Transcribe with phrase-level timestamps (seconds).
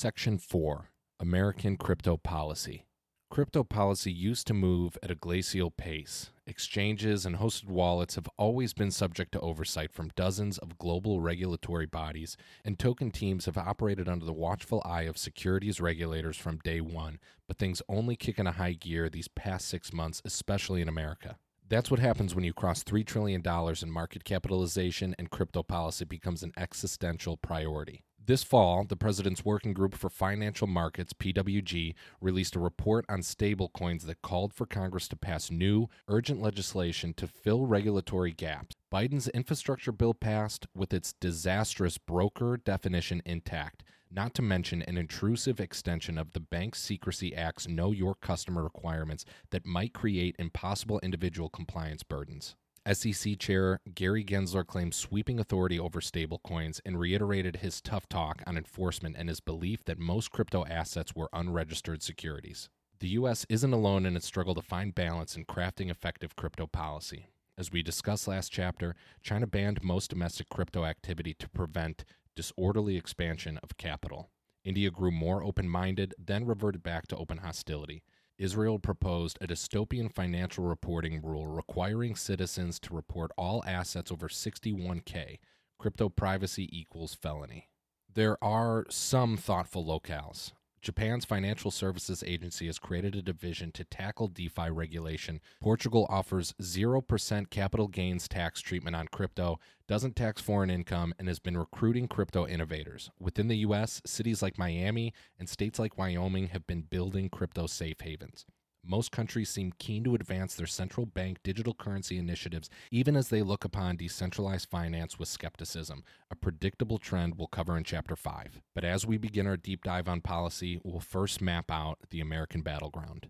[0.00, 0.88] Section 4
[1.20, 2.86] American Crypto Policy.
[3.30, 6.30] Crypto policy used to move at a glacial pace.
[6.46, 11.84] Exchanges and hosted wallets have always been subject to oversight from dozens of global regulatory
[11.84, 16.80] bodies, and token teams have operated under the watchful eye of securities regulators from day
[16.80, 17.18] one.
[17.46, 21.36] But things only kick into high gear these past six months, especially in America.
[21.68, 26.42] That's what happens when you cross $3 trillion in market capitalization and crypto policy becomes
[26.42, 28.02] an existential priority.
[28.26, 34.02] This fall, the President's Working Group for Financial Markets, PWG, released a report on stablecoins
[34.02, 38.76] that called for Congress to pass new, urgent legislation to fill regulatory gaps.
[38.92, 45.58] Biden's infrastructure bill passed with its disastrous broker definition intact, not to mention an intrusive
[45.58, 51.48] extension of the Bank Secrecy Act's Know Your Customer requirements that might create impossible individual
[51.48, 52.54] compliance burdens.
[52.90, 58.56] SEC Chair Gary Gensler claimed sweeping authority over stablecoins and reiterated his tough talk on
[58.56, 62.70] enforcement and his belief that most crypto assets were unregistered securities.
[63.00, 63.44] The U.S.
[63.48, 67.28] isn't alone in its struggle to find balance in crafting effective crypto policy.
[67.58, 73.58] As we discussed last chapter, China banned most domestic crypto activity to prevent disorderly expansion
[73.62, 74.30] of capital.
[74.64, 78.02] India grew more open minded, then reverted back to open hostility.
[78.40, 85.40] Israel proposed a dystopian financial reporting rule requiring citizens to report all assets over 61K.
[85.78, 87.68] Crypto privacy equals felony.
[88.10, 90.52] There are some thoughtful locales.
[90.82, 95.40] Japan's Financial Services Agency has created a division to tackle DeFi regulation.
[95.60, 101.38] Portugal offers 0% capital gains tax treatment on crypto, doesn't tax foreign income, and has
[101.38, 103.10] been recruiting crypto innovators.
[103.18, 108.00] Within the U.S., cities like Miami and states like Wyoming have been building crypto safe
[108.00, 108.46] havens.
[108.84, 113.42] Most countries seem keen to advance their central bank digital currency initiatives, even as they
[113.42, 118.60] look upon decentralized finance with skepticism, a predictable trend we'll cover in Chapter 5.
[118.74, 122.62] But as we begin our deep dive on policy, we'll first map out the American
[122.62, 123.28] battleground.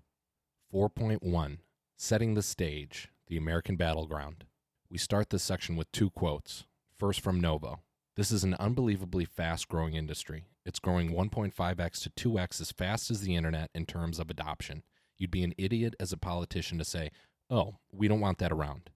[0.73, 1.59] 4.1
[1.97, 4.45] Setting the Stage The American Battleground.
[4.89, 6.65] We start this section with two quotes.
[6.97, 7.81] First from Novo.
[8.17, 10.45] This is an unbelievably fast growing industry.
[10.65, 14.83] It's growing 1.5x to 2x as fast as the internet in terms of adoption.
[15.21, 17.11] You'd be an idiot as a politician to say,
[17.51, 18.89] oh, we don't want that around.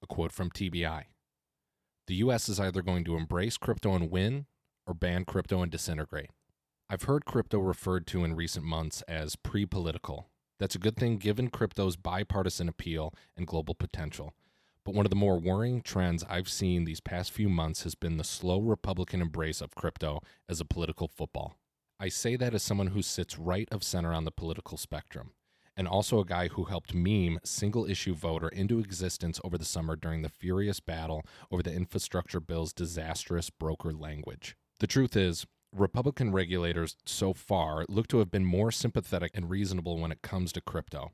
[0.00, 1.06] A quote from TBI
[2.06, 2.48] The U.S.
[2.48, 4.46] is either going to embrace crypto and win
[4.86, 6.30] or ban crypto and disintegrate.
[6.88, 10.28] I've heard crypto referred to in recent months as pre political.
[10.60, 14.34] That's a good thing given crypto's bipartisan appeal and global potential.
[14.84, 18.18] But one of the more worrying trends I've seen these past few months has been
[18.18, 21.56] the slow Republican embrace of crypto as a political football.
[21.98, 25.32] I say that as someone who sits right of center on the political spectrum
[25.76, 29.96] and also a guy who helped meme single issue voter into existence over the summer
[29.96, 34.56] during the furious battle over the infrastructure bill's disastrous broker language.
[34.80, 39.98] The truth is, Republican regulators so far look to have been more sympathetic and reasonable
[39.98, 41.12] when it comes to crypto.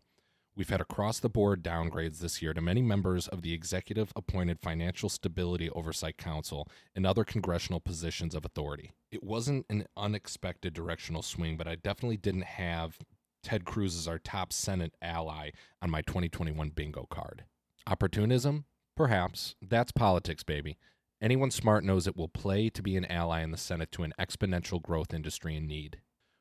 [0.57, 4.59] We've had across the board downgrades this year to many members of the executive appointed
[4.59, 6.67] Financial Stability Oversight Council
[6.97, 8.91] and other congressional positions of authority.
[9.13, 12.99] It wasn't an unexpected directional swing, but I definitely didn't have
[13.43, 15.51] Ted Cruz is our top Senate ally
[15.81, 17.45] on my 2021 bingo card.
[17.87, 18.65] Opportunism?
[18.97, 19.55] Perhaps.
[19.63, 20.77] That's politics, baby.
[21.21, 24.13] Anyone smart knows it will play to be an ally in the Senate to an
[24.21, 26.01] exponential growth industry in need.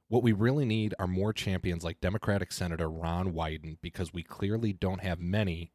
[0.09, 4.71] What we really need are more champions like Democratic Senator Ron Wyden because we clearly
[4.71, 5.71] don't have many,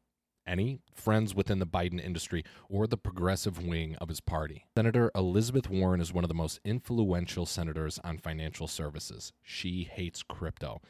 [0.47, 4.65] any, friends within the Biden industry or the progressive wing of his party.
[4.75, 9.33] Senator Elizabeth Warren is one of the most influential senators on financial services.
[9.41, 10.81] She hates crypto.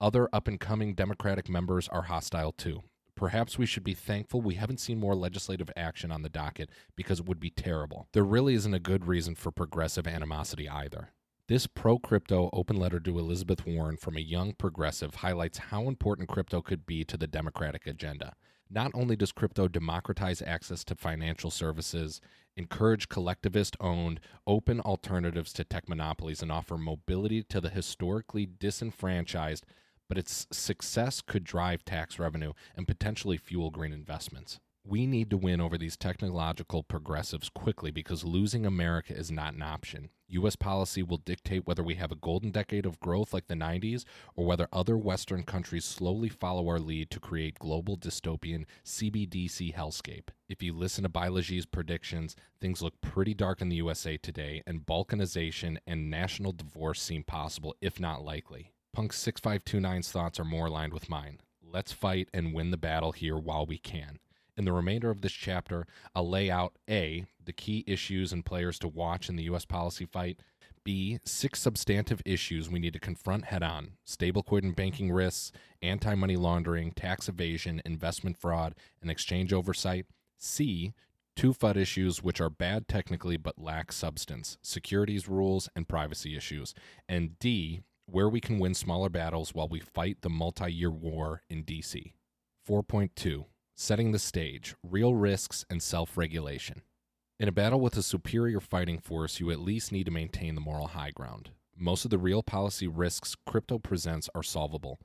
[0.00, 2.84] Other up and coming Democratic members are hostile too.
[3.16, 7.18] Perhaps we should be thankful we haven't seen more legislative action on the docket because
[7.18, 8.06] it would be terrible.
[8.12, 11.10] There really isn't a good reason for progressive animosity either.
[11.48, 16.28] This pro crypto open letter to Elizabeth Warren from a young progressive highlights how important
[16.28, 18.34] crypto could be to the Democratic agenda.
[18.70, 22.20] Not only does crypto democratize access to financial services,
[22.56, 29.64] encourage collectivist owned, open alternatives to tech monopolies, and offer mobility to the historically disenfranchised
[30.08, 34.60] but its success could drive tax revenue and potentially fuel green investments.
[34.84, 39.60] We need to win over these technological progressives quickly because losing America is not an
[39.60, 40.08] option.
[40.28, 40.56] U.S.
[40.56, 44.46] policy will dictate whether we have a golden decade of growth like the 90s or
[44.46, 50.28] whether other Western countries slowly follow our lead to create global dystopian CBDC hellscape.
[50.48, 54.86] If you listen to Balaji's predictions, things look pretty dark in the USA today, and
[54.86, 58.72] balkanization and national divorce seem possible, if not likely.
[58.92, 61.40] Punk 6529's thoughts are more aligned with mine.
[61.62, 64.18] Let's fight and win the battle here while we can.
[64.56, 65.86] In the remainder of this chapter,
[66.16, 69.64] I'll lay out A, the key issues and players to watch in the U.S.
[69.64, 70.40] policy fight,
[70.82, 71.18] B.
[71.24, 75.52] Six substantive issues we need to confront head on stablecoin and banking risks,
[75.82, 80.06] anti money laundering, tax evasion, investment fraud, and exchange oversight.
[80.38, 80.94] C.
[81.36, 86.74] Two FUD issues which are bad technically but lack substance securities rules and privacy issues.
[87.08, 87.82] And D.
[88.10, 92.14] Where we can win smaller battles while we fight the multi year war in DC.
[92.66, 93.44] 4.2
[93.74, 96.80] Setting the stage, real risks, and self regulation.
[97.38, 100.60] In a battle with a superior fighting force, you at least need to maintain the
[100.62, 101.50] moral high ground.
[101.76, 104.98] Most of the real policy risks crypto presents are solvable,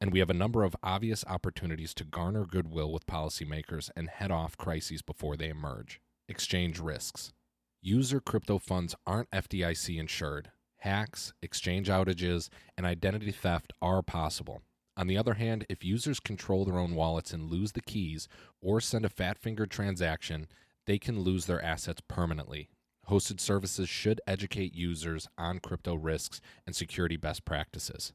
[0.00, 4.32] and we have a number of obvious opportunities to garner goodwill with policymakers and head
[4.32, 6.00] off crises before they emerge.
[6.28, 7.32] Exchange risks.
[7.80, 10.50] User crypto funds aren't FDIC insured.
[10.78, 14.62] Hacks, exchange outages, and identity theft are possible.
[14.96, 18.28] On the other hand, if users control their own wallets and lose the keys
[18.60, 20.46] or send a fat fingered transaction,
[20.86, 22.68] they can lose their assets permanently.
[23.08, 28.12] Hosted services should educate users on crypto risks and security best practices.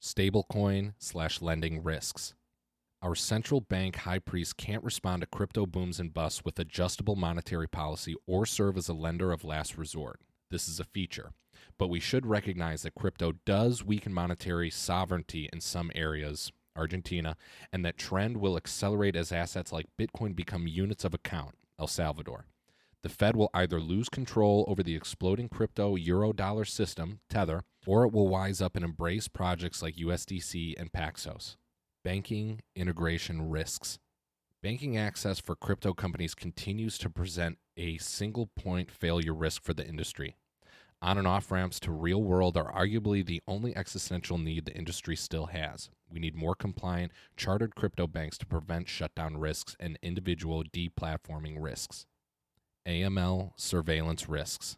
[0.00, 2.34] Stablecoin slash lending risks.
[3.02, 7.66] Our central bank high priest can't respond to crypto booms and busts with adjustable monetary
[7.66, 10.20] policy or serve as a lender of last resort.
[10.50, 11.32] This is a feature.
[11.80, 17.38] But we should recognize that crypto does weaken monetary sovereignty in some areas, Argentina,
[17.72, 21.54] and that trend will accelerate as assets like Bitcoin become units of account.
[21.78, 22.44] El Salvador.
[23.02, 28.04] The Fed will either lose control over the exploding crypto euro dollar system, Tether, or
[28.04, 31.56] it will wise up and embrace projects like USDC and Paxos.
[32.04, 33.98] Banking integration risks.
[34.62, 39.88] Banking access for crypto companies continues to present a single point failure risk for the
[39.88, 40.36] industry.
[41.02, 45.16] On and off ramps to real world are arguably the only existential need the industry
[45.16, 45.88] still has.
[46.10, 52.04] We need more compliant, chartered crypto banks to prevent shutdown risks and individual deplatforming risks.
[52.86, 54.76] AML surveillance risks.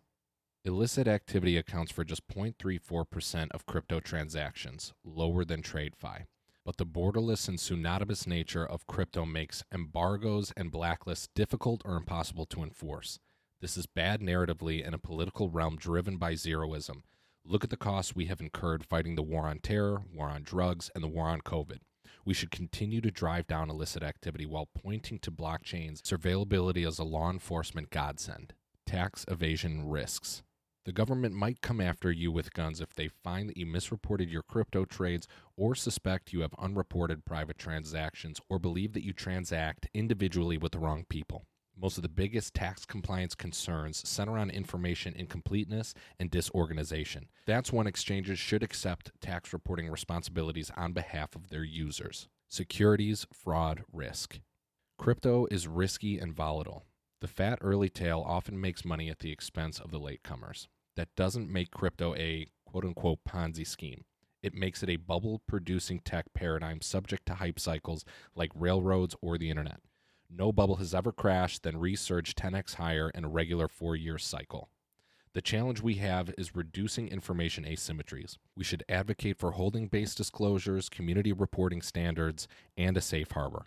[0.64, 6.26] Illicit activity accounts for just 0.34% of crypto transactions, lower than TradFi.
[6.64, 12.46] But the borderless and pseudonymous nature of crypto makes embargoes and blacklists difficult or impossible
[12.46, 13.18] to enforce.
[13.62, 17.02] This is bad narratively in a political realm driven by zeroism.
[17.44, 20.90] Look at the costs we have incurred fighting the war on terror, war on drugs,
[20.96, 21.78] and the war on COVID.
[22.24, 27.04] We should continue to drive down illicit activity while pointing to blockchain's surveillability as a
[27.04, 28.52] law enforcement godsend.
[28.84, 30.42] Tax evasion risks.
[30.84, 34.42] The government might come after you with guns if they find that you misreported your
[34.42, 40.58] crypto trades or suspect you have unreported private transactions or believe that you transact individually
[40.58, 41.44] with the wrong people.
[41.80, 47.28] Most of the biggest tax compliance concerns center on information incompleteness and disorganization.
[47.46, 52.28] That's when exchanges should accept tax reporting responsibilities on behalf of their users.
[52.48, 54.40] Securities fraud risk.
[54.98, 56.84] Crypto is risky and volatile.
[57.20, 60.68] The fat early tail often makes money at the expense of the latecomers.
[60.96, 64.04] That doesn't make crypto a quote unquote Ponzi scheme.
[64.42, 68.04] It makes it a bubble producing tech paradigm subject to hype cycles
[68.34, 69.80] like railroads or the internet.
[70.34, 74.70] No bubble has ever crashed, then resurged 10x higher in a regular four year cycle.
[75.34, 78.38] The challenge we have is reducing information asymmetries.
[78.56, 82.48] We should advocate for holding based disclosures, community reporting standards,
[82.78, 83.66] and a safe harbor.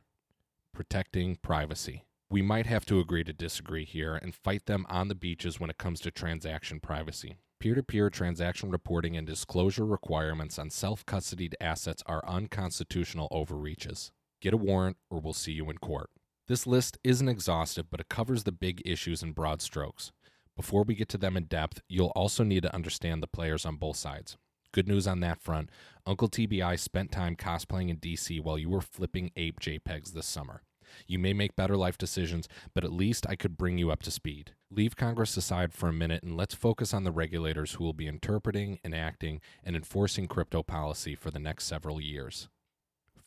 [0.73, 2.03] Protecting privacy.
[2.31, 5.69] We might have to agree to disagree here and fight them on the beaches when
[5.69, 7.38] it comes to transaction privacy.
[7.59, 14.12] Peer to peer transaction reporting and disclosure requirements on self custodied assets are unconstitutional overreaches.
[14.41, 16.10] Get a warrant or we'll see you in court.
[16.48, 20.12] This list isn't exhaustive, but it covers the big issues in broad strokes.
[20.56, 23.78] Before we get to them in depth, you'll also need to understand the players on
[23.78, 24.38] both sides.
[24.72, 25.72] Good news on that front
[26.06, 30.62] Uncle TBI spent time cosplaying in DC while you were flipping ape JPEGs this summer.
[31.08, 34.12] You may make better life decisions, but at least I could bring you up to
[34.12, 34.52] speed.
[34.70, 38.06] Leave Congress aside for a minute and let's focus on the regulators who will be
[38.06, 42.50] interpreting, enacting, and enforcing crypto policy for the next several years.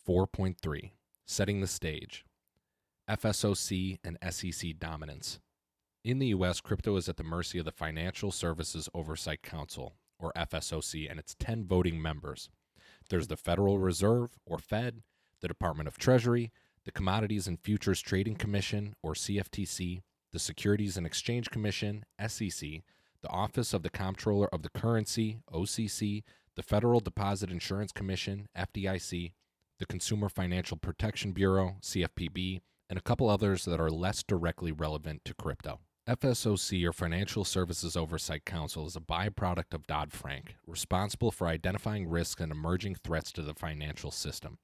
[0.07, 0.91] 4.3
[1.25, 2.23] Setting the Stage
[3.09, 5.39] FSOC and SEC dominance.
[6.03, 10.31] In the U.S., crypto is at the mercy of the Financial Services Oversight Council, or
[10.37, 12.49] FSOC, and its 10 voting members.
[13.09, 15.01] There's the Federal Reserve, or Fed,
[15.41, 16.51] the Department of Treasury,
[16.85, 20.01] the Commodities and Futures Trading Commission, or CFTC,
[20.31, 22.61] the Securities and Exchange Commission, SEC,
[23.21, 26.23] the Office of the Comptroller of the Currency, OCC,
[26.55, 29.33] the Federal Deposit Insurance Commission, FDIC,
[29.79, 35.23] the Consumer Financial Protection Bureau, CFPB, and a couple others that are less directly relevant
[35.25, 35.79] to crypto.
[36.07, 42.09] FSOC, or Financial Services Oversight Council, is a byproduct of Dodd Frank, responsible for identifying
[42.09, 44.57] risks and emerging threats to the financial system.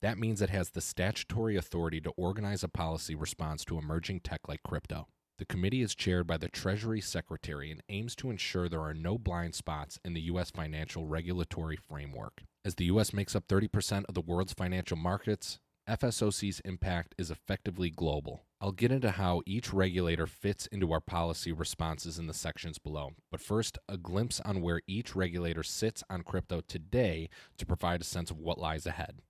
[0.00, 4.48] That means it has the statutory authority to organize a policy response to emerging tech
[4.48, 5.08] like crypto.
[5.38, 9.18] The committee is chaired by the Treasury Secretary and aims to ensure there are no
[9.18, 10.50] blind spots in the U.S.
[10.50, 12.42] financial regulatory framework.
[12.64, 13.12] As the U.S.
[13.12, 18.44] makes up 30% of the world's financial markets, FSOC's impact is effectively global.
[18.60, 23.12] I'll get into how each regulator fits into our policy responses in the sections below.
[23.30, 28.04] But first, a glimpse on where each regulator sits on crypto today to provide a
[28.04, 29.22] sense of what lies ahead.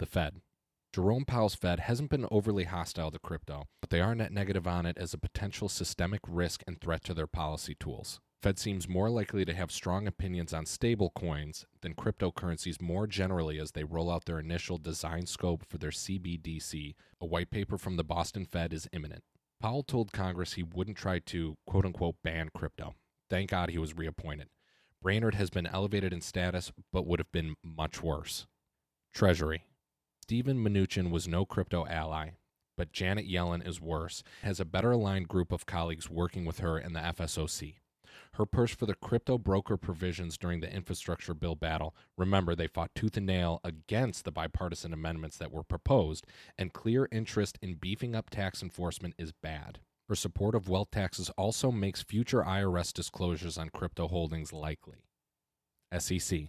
[0.00, 0.40] The Fed.
[0.92, 4.86] Jerome Powell's Fed hasn't been overly hostile to crypto, but they are net negative on
[4.86, 8.18] it as a potential systemic risk and threat to their policy tools.
[8.42, 13.72] Fed seems more likely to have strong opinions on stablecoins than cryptocurrencies more generally as
[13.72, 16.94] they roll out their initial design scope for their CBDC.
[17.20, 19.24] A white paper from the Boston Fed is imminent.
[19.60, 22.94] Powell told Congress he wouldn't try to quote unquote ban crypto.
[23.28, 24.48] Thank God he was reappointed.
[25.02, 28.46] Brainard has been elevated in status, but would have been much worse.
[29.12, 29.64] Treasury.
[30.22, 32.30] Steven Mnuchin was no crypto ally,
[32.76, 36.78] but Janet Yellen is worse, has a better aligned group of colleagues working with her
[36.78, 37.74] in the FSOC.
[38.34, 42.94] Her push for the crypto broker provisions during the infrastructure bill battle, remember, they fought
[42.94, 48.14] tooth and nail against the bipartisan amendments that were proposed, and clear interest in beefing
[48.14, 49.80] up tax enforcement is bad.
[50.08, 55.04] Her support of wealth taxes also makes future IRS disclosures on crypto holdings likely.
[55.98, 56.48] SEC.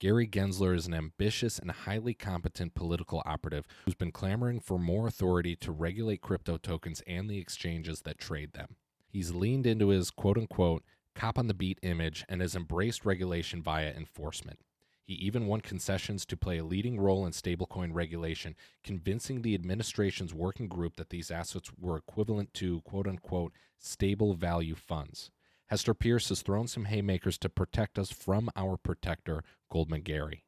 [0.00, 5.06] Gary Gensler is an ambitious and highly competent political operative who's been clamoring for more
[5.06, 8.76] authority to regulate crypto tokens and the exchanges that trade them.
[9.08, 13.62] He's leaned into his quote unquote cop on the beat image and has embraced regulation
[13.62, 14.58] via enforcement.
[15.04, 20.32] He even won concessions to play a leading role in stablecoin regulation, convincing the administration's
[20.32, 25.30] working group that these assets were equivalent to quote unquote stable value funds.
[25.68, 30.44] Hester Peirce has thrown some haymakers to protect us from our protector, Goldman Gary.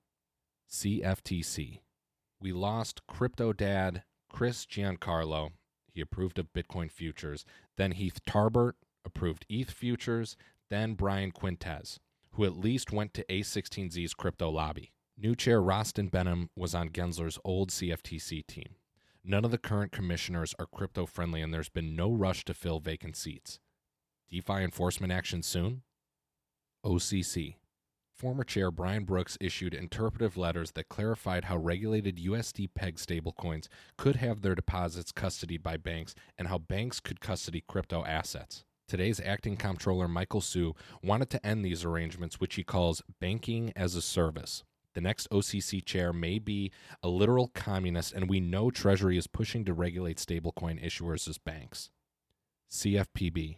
[0.70, 1.80] CFTC.
[2.40, 5.50] We lost crypto dad Chris Giancarlo.
[5.92, 7.44] He approved of Bitcoin futures.
[7.76, 8.72] Then Heath Tarbert
[9.04, 10.36] approved ETH futures.
[10.68, 11.98] Then Brian Quintenz,
[12.32, 14.92] who at least went to A16Z's crypto lobby.
[15.16, 18.74] New chair Rostin Behnam was on Gensler's old CFTC team.
[19.24, 22.80] None of the current commissioners are crypto friendly, and there's been no rush to fill
[22.80, 23.60] vacant seats.
[24.28, 25.82] DeFi enforcement action soon?
[26.84, 27.56] OCC.
[28.16, 34.16] Former Chair Brian Brooks issued interpretive letters that clarified how regulated USD peg stablecoins could
[34.16, 38.64] have their deposits custodied by banks and how banks could custody crypto assets.
[38.88, 43.96] Today's acting comptroller Michael Hsu wanted to end these arrangements, which he calls banking as
[43.96, 44.62] a service.
[44.94, 46.70] The next OCC chair may be
[47.02, 51.90] a literal communist, and we know Treasury is pushing to regulate stablecoin issuers as banks.
[52.70, 53.56] CFPB.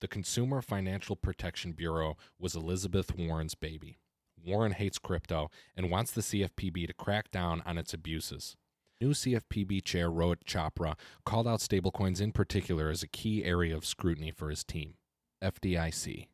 [0.00, 3.98] The Consumer Financial Protection Bureau was Elizabeth Warren's baby.
[4.44, 8.56] Warren hates crypto and wants the CFPB to crack down on its abuses.
[9.00, 13.84] New CFPB chair Rohit Chopra called out stablecoins in particular as a key area of
[13.84, 14.94] scrutiny for his team.
[15.40, 16.26] FDIC.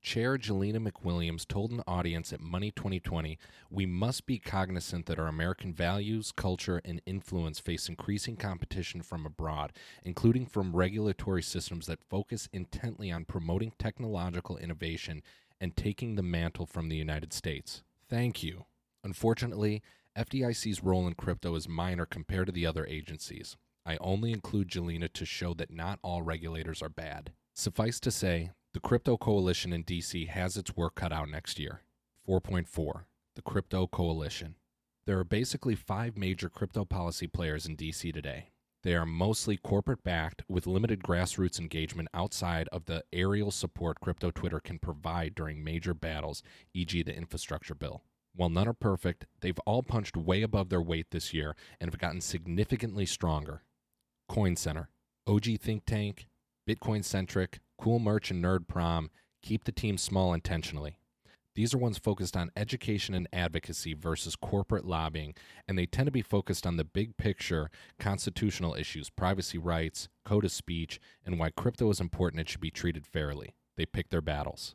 [0.00, 5.26] Chair Jelena McWilliams told an audience at Money 2020 We must be cognizant that our
[5.26, 12.08] American values, culture, and influence face increasing competition from abroad, including from regulatory systems that
[12.08, 15.22] focus intently on promoting technological innovation
[15.60, 17.82] and taking the mantle from the United States.
[18.08, 18.64] Thank you.
[19.04, 19.82] Unfortunately,
[20.16, 23.58] FDIC's role in crypto is minor compared to the other agencies.
[23.84, 27.32] I only include Jelena to show that not all regulators are bad.
[27.54, 31.82] Suffice to say, the Crypto Coalition in DC has its work cut out next year.
[32.26, 33.04] 4.4
[33.34, 34.54] The Crypto Coalition.
[35.04, 38.52] There are basically five major crypto policy players in DC today.
[38.84, 44.30] They are mostly corporate backed with limited grassroots engagement outside of the aerial support crypto
[44.30, 46.42] Twitter can provide during major battles,
[46.72, 48.02] e.g., the infrastructure bill.
[48.36, 51.98] While none are perfect, they've all punched way above their weight this year and have
[51.98, 53.62] gotten significantly stronger.
[54.28, 54.90] Coin Center,
[55.26, 56.26] OG Think Tank,
[56.68, 59.10] Bitcoin Centric, Cool Merch, and Nerd Prom
[59.42, 60.98] keep the team small intentionally.
[61.54, 65.34] These are ones focused on education and advocacy versus corporate lobbying,
[65.66, 70.44] and they tend to be focused on the big picture constitutional issues, privacy rights, code
[70.44, 73.54] of speech, and why crypto is important and should be treated fairly.
[73.78, 74.74] They pick their battles.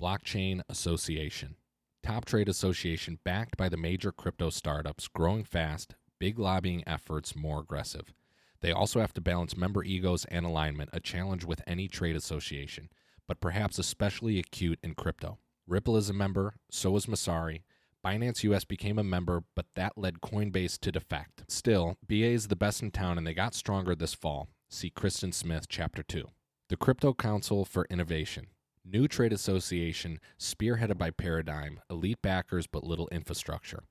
[0.00, 1.56] Blockchain Association.
[2.02, 7.60] Top Trade Association backed by the major crypto startups, growing fast, big lobbying efforts more
[7.60, 8.14] aggressive.
[8.60, 12.88] They also have to balance member egos and alignment, a challenge with any trade association,
[13.28, 15.38] but perhaps especially acute in crypto.
[15.66, 17.62] Ripple is a member, so is Messari.
[18.04, 21.44] Binance US became a member, but that led Coinbase to defect.
[21.48, 24.48] Still, BA is the best in town and they got stronger this fall.
[24.68, 26.26] See Kristin Smith, Chapter 2.
[26.70, 28.46] The Crypto Council for Innovation.
[28.84, 33.84] New trade association spearheaded by Paradigm, elite backers but little infrastructure.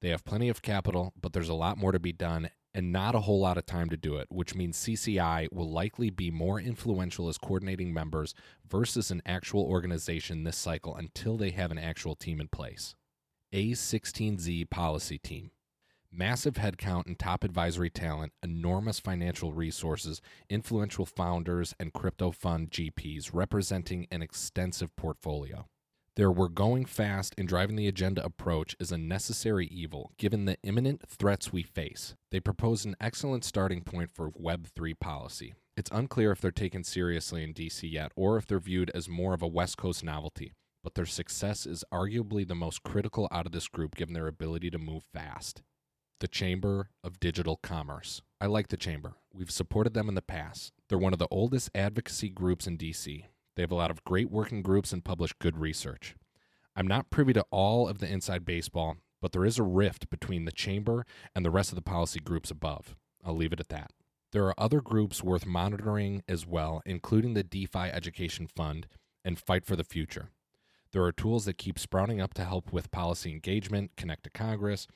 [0.00, 3.14] They have plenty of capital, but there's a lot more to be done and not
[3.14, 6.58] a whole lot of time to do it, which means CCI will likely be more
[6.58, 8.34] influential as coordinating members
[8.66, 12.94] versus an actual organization this cycle until they have an actual team in place.
[13.52, 15.50] A16Z Policy Team.
[16.12, 23.30] Massive headcount and top advisory talent, enormous financial resources, influential founders, and crypto fund GPs
[23.32, 25.66] representing an extensive portfolio.
[26.16, 30.58] Their we're going fast and driving the agenda approach is a necessary evil given the
[30.64, 32.16] imminent threats we face.
[32.32, 35.54] They propose an excellent starting point for Web3 policy.
[35.76, 39.32] It's unclear if they're taken seriously in DC yet or if they're viewed as more
[39.32, 40.52] of a West Coast novelty,
[40.82, 44.70] but their success is arguably the most critical out of this group given their ability
[44.70, 45.62] to move fast.
[46.20, 48.20] The Chamber of Digital Commerce.
[48.42, 49.14] I like the Chamber.
[49.32, 50.74] We've supported them in the past.
[50.86, 53.24] They're one of the oldest advocacy groups in DC.
[53.56, 56.16] They have a lot of great working groups and publish good research.
[56.76, 60.44] I'm not privy to all of the inside baseball, but there is a rift between
[60.44, 62.96] the chamber and the rest of the policy groups above.
[63.24, 63.90] I'll leave it at that.
[64.32, 68.88] There are other groups worth monitoring as well, including the DeFi Education Fund
[69.24, 70.28] and Fight for the Future.
[70.92, 74.86] There are tools that keep sprouting up to help with policy engagement, connect to Congress,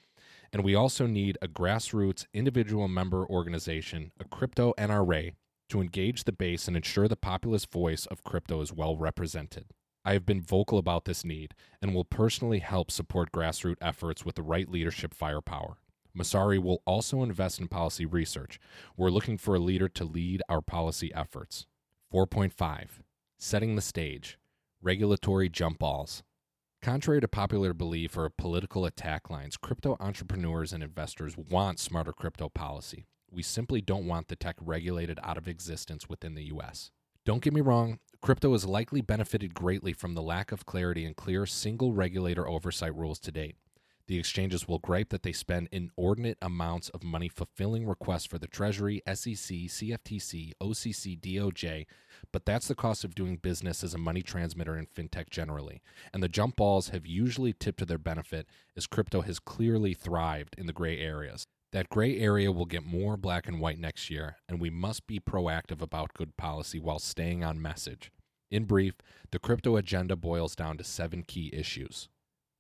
[0.55, 5.33] and we also need a grassroots individual member organization, a crypto NRA,
[5.69, 9.65] to engage the base and ensure the populist voice of crypto is well represented.
[10.05, 14.37] I have been vocal about this need and will personally help support grassroots efforts with
[14.37, 15.79] the right leadership firepower.
[16.17, 18.61] Messari will also invest in policy research.
[18.97, 21.67] We're looking for a leader to lead our policy efforts.
[22.13, 23.01] 4.5
[23.39, 24.39] Setting the stage
[24.81, 26.23] Regulatory jump balls.
[26.85, 32.51] Contrary to popular belief or political attack lines, crypto entrepreneurs and investors want smarter crypto
[32.51, 33.07] policy.
[33.31, 36.91] We simply don't want the tech regulated out of existence within the US.
[37.25, 41.17] Don't get me wrong, crypto has likely benefited greatly from the lack of clarity and
[41.17, 43.57] clear single regulator oversight rules to date.
[44.07, 48.47] The exchanges will gripe that they spend inordinate amounts of money fulfilling requests for the
[48.47, 51.87] Treasury, SEC, CFTC, OCC, DOJ,
[52.31, 55.81] but that's the cost of doing business as a money transmitter in fintech generally.
[56.13, 58.47] And the jump balls have usually tipped to their benefit
[58.77, 61.47] as crypto has clearly thrived in the gray areas.
[61.73, 65.19] That gray area will get more black and white next year, and we must be
[65.19, 68.13] proactive about good policy while staying on message.
[68.51, 68.95] In brief,
[69.33, 72.09] the crypto agenda boils down to seven key issues.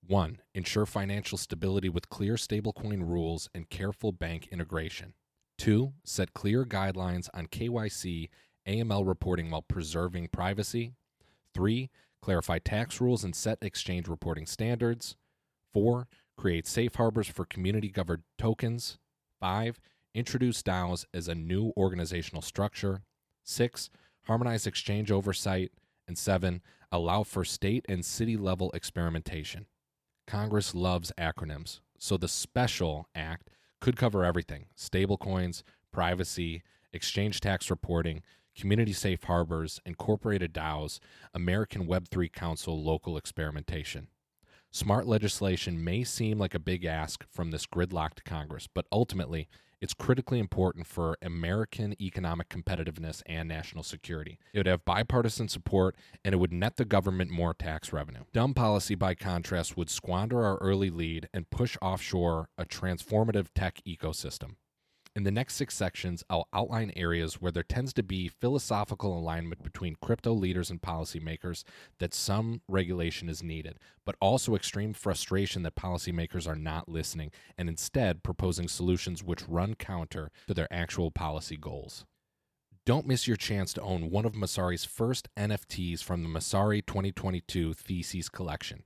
[0.06, 0.40] 1.
[0.54, 5.14] Ensure financial stability with clear stablecoin rules and careful bank integration.
[5.58, 5.92] 2.
[6.04, 8.28] Set clear guidelines on KYC,
[8.66, 10.94] AML reporting while preserving privacy.
[11.54, 11.90] 3.
[12.22, 15.16] Clarify tax rules and set exchange reporting standards.
[15.72, 16.06] 4.
[16.36, 18.98] Create safe harbors for community governed tokens.
[19.40, 19.78] Five,
[20.14, 23.02] introduce DAOs as a new organizational structure.
[23.44, 23.90] Six,
[24.24, 25.70] harmonize exchange oversight.
[26.08, 26.60] And seven,
[26.92, 29.66] allow for state and city level experimentation.
[30.26, 38.22] Congress loves acronyms, so the Special Act could cover everything stablecoins, privacy, exchange tax reporting,
[38.56, 40.98] community safe harbors, incorporated DAOs,
[41.34, 44.08] American Web3 Council local experimentation.
[44.70, 49.48] Smart legislation may seem like a big ask from this gridlocked Congress, but ultimately,
[49.84, 54.38] it's critically important for American economic competitiveness and national security.
[54.54, 55.94] It would have bipartisan support
[56.24, 58.22] and it would net the government more tax revenue.
[58.32, 63.82] Dumb policy, by contrast, would squander our early lead and push offshore a transformative tech
[63.86, 64.54] ecosystem.
[65.16, 69.62] In the next six sections, I'll outline areas where there tends to be philosophical alignment
[69.62, 71.62] between crypto leaders and policymakers
[72.00, 77.68] that some regulation is needed, but also extreme frustration that policymakers are not listening and
[77.68, 82.04] instead proposing solutions which run counter to their actual policy goals.
[82.84, 87.72] Don't miss your chance to own one of Messari's first NFTs from the Masari 2022
[87.72, 88.82] Theses collection.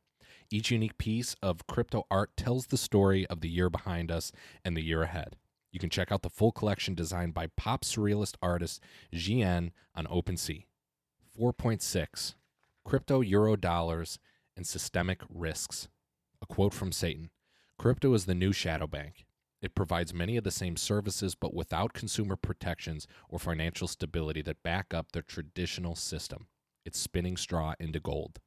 [0.51, 4.31] Each unique piece of crypto art tells the story of the year behind us
[4.63, 5.37] and the year ahead.
[5.79, 8.83] You can check out the full collection designed by pop surrealist artist
[9.15, 10.65] GN on OpenSea.
[11.41, 12.35] 4.6
[12.85, 14.19] Crypto Euro Dollars
[14.57, 15.87] and Systemic Risks.
[16.43, 17.31] A quote from Satan
[17.79, 19.25] Crypto is the new shadow bank.
[19.63, 24.65] It provides many of the same services, but without consumer protections or financial stability that
[24.65, 26.49] back up the traditional system.
[26.85, 28.41] It's spinning straw into gold.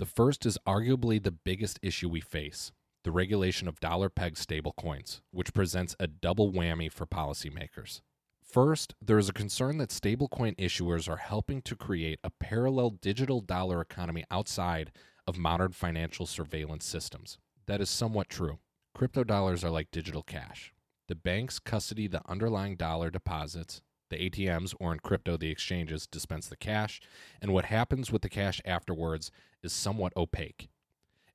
[0.00, 2.72] The first is arguably the biggest issue we face
[3.04, 8.00] the regulation of dollar peg stablecoins, which presents a double whammy for policymakers.
[8.42, 13.40] First, there is a concern that stablecoin issuers are helping to create a parallel digital
[13.40, 14.92] dollar economy outside
[15.26, 17.38] of modern financial surveillance systems.
[17.66, 18.58] That is somewhat true.
[18.94, 20.72] Crypto dollars are like digital cash.
[21.08, 26.46] The banks custody the underlying dollar deposits, the ATMs, or in crypto, the exchanges, dispense
[26.46, 27.00] the cash,
[27.42, 29.30] and what happens with the cash afterwards
[29.62, 30.68] is somewhat opaque.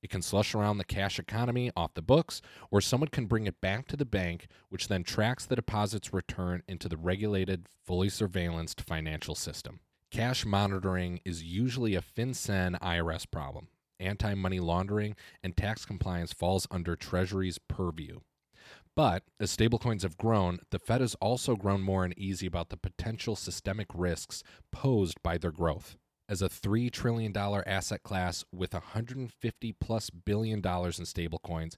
[0.01, 3.59] It can slush around the cash economy off the books, or someone can bring it
[3.59, 8.81] back to the bank, which then tracks the deposit's return into the regulated, fully surveillanced
[8.81, 9.81] financial system.
[10.11, 13.67] Cash monitoring is usually a FinCEN IRS problem.
[13.99, 18.21] Anti money laundering and tax compliance falls under Treasury's purview.
[18.95, 23.35] But as stablecoins have grown, the Fed has also grown more uneasy about the potential
[23.35, 25.97] systemic risks posed by their growth
[26.29, 31.75] as a $3 trillion asset class with 150 plus billion dollars in stablecoins,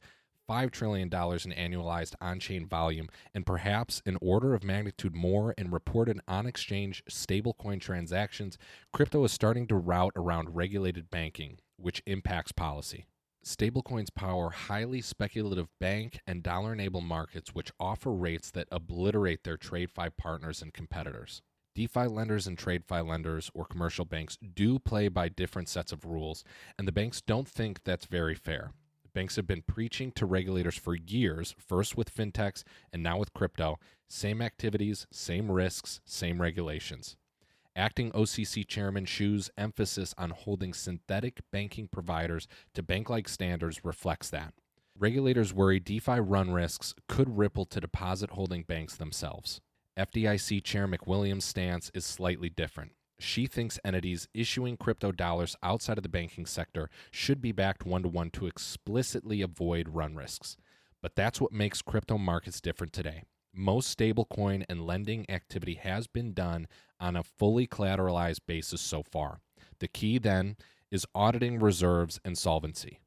[0.50, 5.72] $5 trillion in annualized on chain volume, and perhaps an order of magnitude more in
[5.72, 8.58] reported on exchange stablecoin transactions,
[8.92, 13.06] crypto is starting to route around regulated banking, which impacts policy.
[13.46, 19.58] Stablecoins power highly speculative bank and dollar enabled markets, which offer rates that obliterate their
[19.58, 21.42] TradFi partners and competitors.
[21.74, 26.44] DeFi lenders and TradFi lenders or commercial banks do play by different sets of rules,
[26.78, 28.72] and the banks don't think that's very fair.
[29.14, 33.80] Banks have been preaching to regulators for years, first with fintechs and now with crypto
[34.08, 37.16] same activities, same risks, same regulations.
[37.74, 44.30] Acting OCC Chairman Hsu's emphasis on holding synthetic banking providers to bank like standards reflects
[44.30, 44.54] that.
[45.00, 49.62] Regulators worry DeFi run risks could ripple to deposit holding banks themselves.
[49.98, 52.94] FDIC Chair McWilliams' stance is slightly different.
[53.20, 58.04] She thinks entities issuing crypto dollars outside of the banking sector should be backed one
[58.04, 60.56] to one to explicitly avoid run risks.
[61.02, 63.24] But that's what makes crypto markets different today.
[63.54, 66.68] Most stablecoin and lending activity has been done
[67.00, 69.42] on a fully collateralized basis so far.
[69.80, 70.56] The key then
[70.90, 73.02] is auditing reserves and solvency.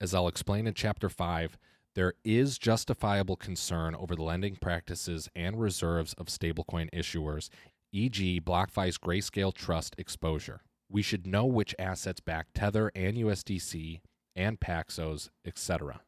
[0.00, 1.58] As I'll explain in Chapter 5,
[1.94, 7.48] there is justifiable concern over the lending practices and reserves of stablecoin issuers,
[7.92, 10.62] e.g., BlockFi's Grayscale Trust exposure.
[10.90, 14.00] We should know which assets back Tether and USDC
[14.34, 16.00] and Paxos, etc.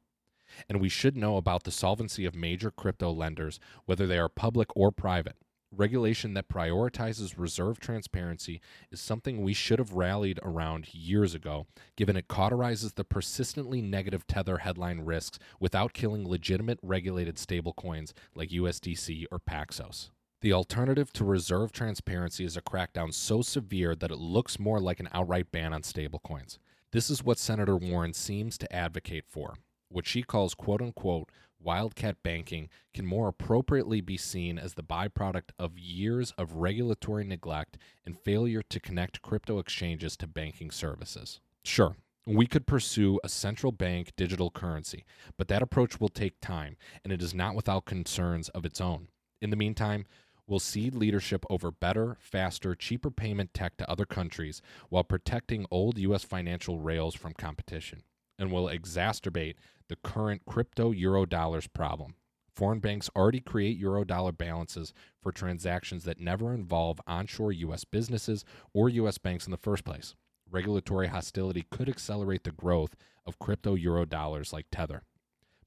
[0.68, 4.68] And we should know about the solvency of major crypto lenders, whether they are public
[4.74, 5.36] or private.
[5.76, 8.60] Regulation that prioritizes reserve transparency
[8.92, 14.24] is something we should have rallied around years ago, given it cauterizes the persistently negative
[14.26, 20.10] Tether headline risks without killing legitimate regulated stablecoins like USDC or Paxos.
[20.42, 25.00] The alternative to reserve transparency is a crackdown so severe that it looks more like
[25.00, 26.58] an outright ban on stablecoins.
[26.92, 29.54] This is what Senator Warren seems to advocate for,
[29.88, 31.30] what she calls quote unquote
[31.64, 37.79] wildcat banking can more appropriately be seen as the byproduct of years of regulatory neglect
[38.05, 41.40] and failure to connect crypto exchanges to banking services.
[41.64, 41.96] Sure,
[42.27, 45.05] we could pursue a central bank digital currency,
[45.37, 49.09] but that approach will take time, and it is not without concerns of its own.
[49.42, 50.07] In the meantime,
[50.46, 55.98] we'll cede leadership over better, faster, cheaper payment tech to other countries while protecting old
[55.98, 56.24] U.S.
[56.24, 58.03] financial rails from competition,
[58.38, 59.54] and will exacerbate
[59.88, 62.14] the current crypto euro dollars problem.
[62.54, 67.84] Foreign banks already create euro dollar balances for transactions that never involve onshore U.S.
[67.84, 69.18] businesses or U.S.
[69.18, 70.14] banks in the first place.
[70.48, 72.94] Regulatory hostility could accelerate the growth
[73.26, 75.02] of crypto euro dollars like Tether.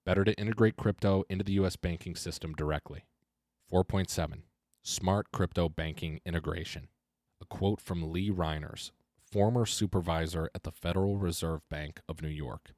[0.05, 1.75] Better to integrate crypto into the U.S.
[1.75, 3.03] banking system directly.
[3.71, 4.43] 4.7
[4.81, 6.87] Smart Crypto Banking Integration.
[7.41, 8.91] A quote from Lee Reiners,
[9.31, 12.73] former supervisor at the Federal Reserve Bank of New York.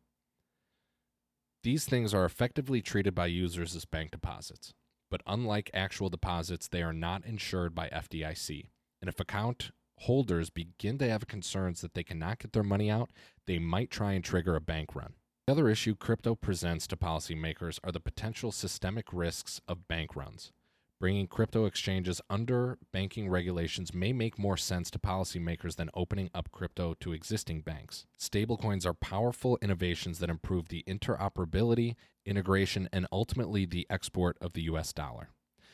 [1.64, 4.74] These things are effectively treated by users as bank deposits,
[5.12, 8.70] but unlike actual deposits, they are not insured by FDIC.
[9.02, 13.12] And if account holders begin to have concerns that they cannot get their money out,
[13.46, 15.14] they might try and trigger a bank run.
[15.46, 20.52] The other issue crypto presents to policymakers are the potential systemic risks of bank runs.
[21.00, 26.52] Bringing crypto exchanges under banking regulations may make more sense to policymakers than opening up
[26.52, 28.06] crypto to existing banks.
[28.20, 34.64] Stablecoins are powerful innovations that improve the interoperability, integration, and ultimately the export of the
[34.64, 35.30] US dollar.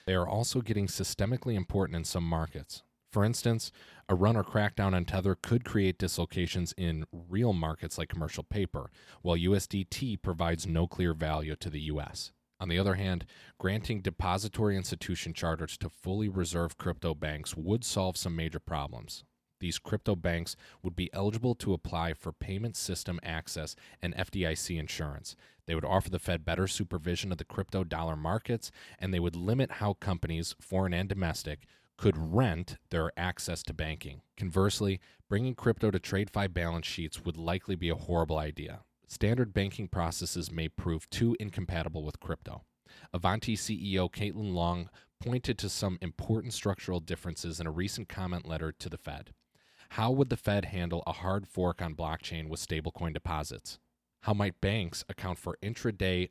[0.06, 2.84] They are also getting systemically important in some markets.
[3.12, 3.72] For instance,
[4.08, 8.92] a run or crackdown on Tether could create dislocations in real markets like commercial paper,
[9.24, 12.32] while USDT provides no clear value to the US.
[12.60, 13.26] On the other hand,
[13.60, 19.26] granting depository institution charters to fully reserve crypto banks would solve some major problems.
[19.60, 25.36] These crypto banks would be eligible to apply for payment system access and FDIC insurance.
[25.66, 29.36] They would offer the Fed better supervision of the crypto dollar markets, and they would
[29.36, 31.66] limit how companies, foreign and domestic,
[31.98, 34.22] could rent their access to banking.
[34.38, 39.88] Conversely, bringing crypto to TradFi balance sheets would likely be a horrible idea standard banking
[39.88, 42.64] processes may prove too incompatible with crypto.
[43.14, 44.90] Avanti CEO Caitlin Long
[45.20, 49.32] pointed to some important structural differences in a recent comment letter to the Fed.
[49.90, 53.80] How would the Fed handle a hard fork on blockchain with stablecoin deposits?
[54.24, 56.30] How might banks account for intraday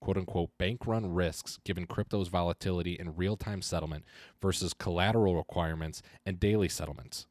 [0.00, 4.04] quote unquote bank run risks given crypto's volatility in real time settlement
[4.42, 7.26] versus collateral requirements and daily settlements?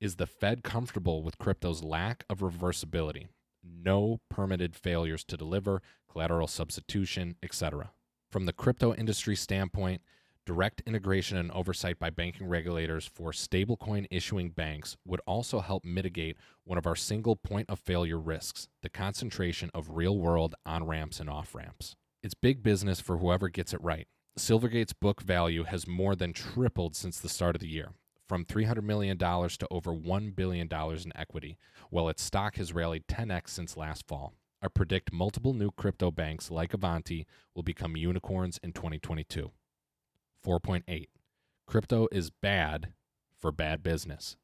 [0.00, 3.28] Is the Fed comfortable with crypto's lack of reversibility?
[3.62, 7.92] No permitted failures to deliver, collateral substitution, etc.
[8.30, 10.02] From the crypto industry standpoint,
[10.46, 16.36] direct integration and oversight by banking regulators for stablecoin issuing banks would also help mitigate
[16.64, 21.20] one of our single point of failure risks the concentration of real world on ramps
[21.20, 21.94] and off ramps.
[22.22, 24.06] It's big business for whoever gets it right.
[24.36, 27.90] Silvergate's book value has more than tripled since the start of the year
[28.30, 31.58] from $300 million to over $1 billion in equity,
[31.90, 34.34] while its stock has rallied 10x since last fall.
[34.62, 39.50] I predict multiple new crypto banks like Avanti will become unicorns in 2022.
[40.46, 41.08] 4.8
[41.66, 42.92] Crypto is bad
[43.36, 44.36] for bad business.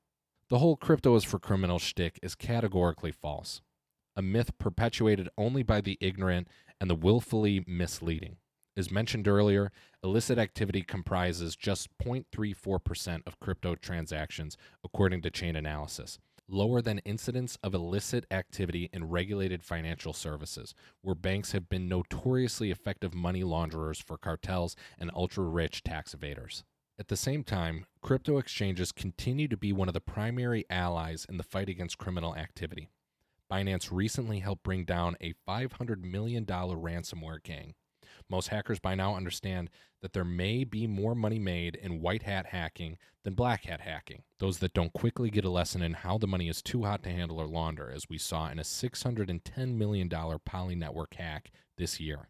[0.48, 3.62] The whole crypto is for criminals shtick is categorically false,
[4.16, 6.48] a myth perpetuated only by the ignorant
[6.80, 8.38] and the willfully misleading.
[8.76, 9.72] As mentioned earlier,
[10.04, 17.72] illicit activity comprises just 0.34% of crypto transactions, according to Chainalysis, lower than incidence of
[17.72, 24.18] illicit activity in regulated financial services, where banks have been notoriously effective money launderers for
[24.18, 26.62] cartels and ultra rich tax evaders.
[26.98, 31.38] At the same time, crypto exchanges continue to be one of the primary allies in
[31.38, 32.90] the fight against criminal activity.
[33.50, 37.74] Binance recently helped bring down a $500 million ransomware gang.
[38.28, 39.70] Most hackers by now understand
[40.02, 44.22] that there may be more money made in white hat hacking than black hat hacking.
[44.38, 47.10] Those that don't quickly get a lesson in how the money is too hot to
[47.10, 50.08] handle or launder, as we saw in a $610 million
[50.44, 52.28] Poly Network hack this year.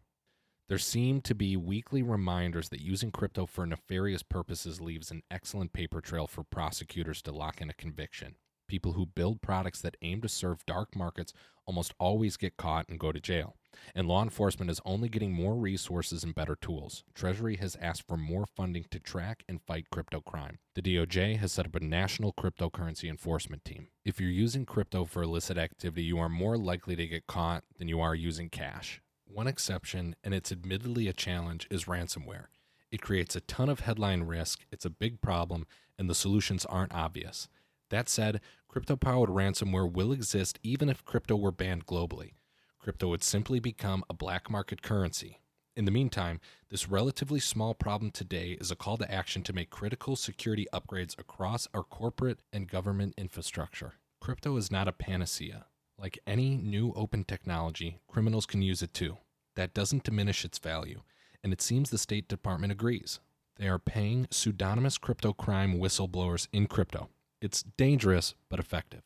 [0.68, 5.72] There seem to be weekly reminders that using crypto for nefarious purposes leaves an excellent
[5.72, 8.34] paper trail for prosecutors to lock in a conviction.
[8.68, 11.32] People who build products that aim to serve dark markets
[11.66, 13.56] almost always get caught and go to jail.
[13.94, 17.04] And law enforcement is only getting more resources and better tools.
[17.14, 20.58] Treasury has asked for more funding to track and fight crypto crime.
[20.74, 23.88] The DOJ has set up a national cryptocurrency enforcement team.
[24.04, 27.88] If you're using crypto for illicit activity, you are more likely to get caught than
[27.88, 29.02] you are using cash.
[29.26, 32.46] One exception, and it's admittedly a challenge, is ransomware.
[32.90, 35.66] It creates a ton of headline risk, it's a big problem,
[35.98, 37.48] and the solutions aren't obvious.
[37.90, 42.32] That said, crypto powered ransomware will exist even if crypto were banned globally.
[42.78, 45.40] Crypto would simply become a black market currency.
[45.76, 49.70] In the meantime, this relatively small problem today is a call to action to make
[49.70, 53.92] critical security upgrades across our corporate and government infrastructure.
[54.20, 55.66] Crypto is not a panacea.
[55.98, 59.18] Like any new open technology, criminals can use it too.
[59.54, 61.02] That doesn't diminish its value,
[61.44, 63.20] and it seems the State Department agrees.
[63.56, 67.08] They are paying pseudonymous crypto crime whistleblowers in crypto.
[67.42, 69.02] It's dangerous but effective.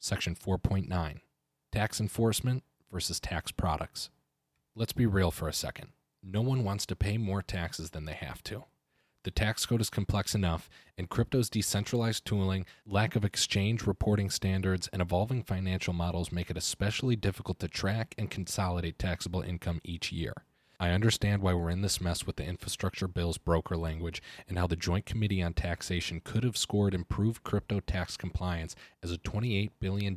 [0.00, 1.20] Section 4.9
[1.70, 4.10] Tax Enforcement versus Tax Products.
[4.74, 5.88] Let's be real for a second.
[6.20, 8.64] No one wants to pay more taxes than they have to.
[9.22, 14.88] The tax code is complex enough, and crypto's decentralized tooling, lack of exchange reporting standards,
[14.92, 20.10] and evolving financial models make it especially difficult to track and consolidate taxable income each
[20.10, 20.34] year.
[20.84, 24.66] I understand why we're in this mess with the infrastructure bill's broker language and how
[24.66, 29.70] the Joint Committee on Taxation could have scored improved crypto tax compliance as a $28
[29.80, 30.14] billion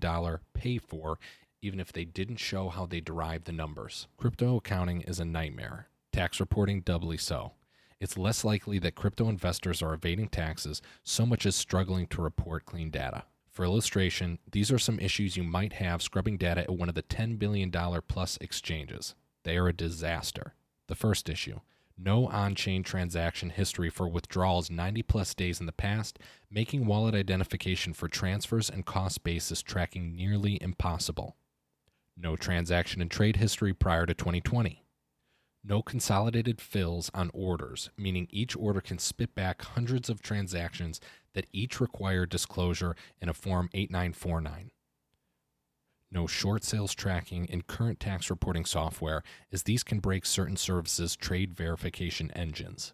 [0.53, 1.19] pay for,
[1.61, 4.07] even if they didn't show how they derived the numbers.
[4.17, 7.53] Crypto accounting is a nightmare, tax reporting doubly so.
[8.01, 12.65] It's less likely that crypto investors are evading taxes so much as struggling to report
[12.65, 13.23] clean data.
[13.49, 17.03] For illustration, these are some issues you might have scrubbing data at one of the
[17.03, 19.15] $10 billion plus exchanges.
[19.45, 20.55] They are a disaster.
[20.87, 21.59] The first issue
[21.97, 26.19] no on chain transaction history for withdrawals 90 plus days in the past,
[26.51, 31.35] making wallet identification for transfers and cost basis tracking nearly impossible.
[32.15, 34.83] No transaction and trade history prior to 2020.
[35.63, 41.01] No consolidated fills on orders, meaning each order can spit back hundreds of transactions
[41.33, 44.71] that each require disclosure in a Form 8949
[46.11, 51.15] no short sales tracking in current tax reporting software, as these can break certain services'
[51.15, 52.93] trade verification engines.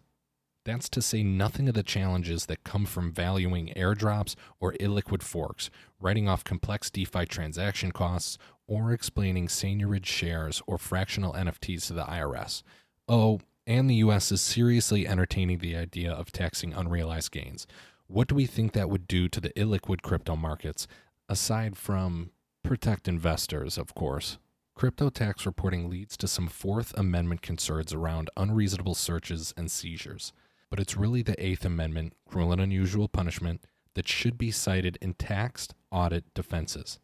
[0.64, 5.70] That's to say nothing of the challenges that come from valuing airdrops or illiquid forks,
[6.00, 12.04] writing off complex DeFi transaction costs, or explaining seigniorage shares or fractional NFTs to the
[12.04, 12.62] IRS.
[13.06, 17.66] Oh, and the US is seriously entertaining the idea of taxing unrealized gains.
[18.06, 20.86] What do we think that would do to the illiquid crypto markets,
[21.28, 22.30] aside from
[22.64, 24.38] protect investors, of course.
[24.74, 30.32] Crypto tax reporting leads to some Fourth Amendment concerns around unreasonable searches and seizures,
[30.70, 33.60] but it's really the Eighth Amendment, cruel and unusual punishment,
[33.94, 36.98] that should be cited in taxed audit defenses.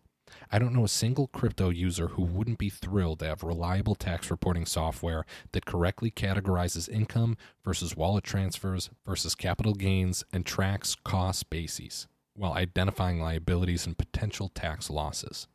[0.50, 4.30] I don't know a single crypto user who wouldn't be thrilled to have reliable tax
[4.30, 11.50] reporting software that correctly categorizes income versus wallet transfers versus capital gains and tracks cost
[11.50, 15.46] bases while identifying liabilities and potential tax losses.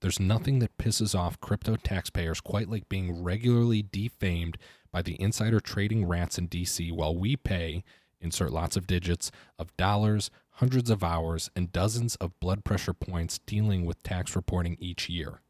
[0.00, 4.58] There's nothing that pisses off crypto taxpayers quite like being regularly defamed
[4.90, 7.84] by the insider trading rats in DC while we pay,
[8.20, 13.38] insert lots of digits, of dollars, hundreds of hours, and dozens of blood pressure points
[13.46, 15.40] dealing with tax reporting each year.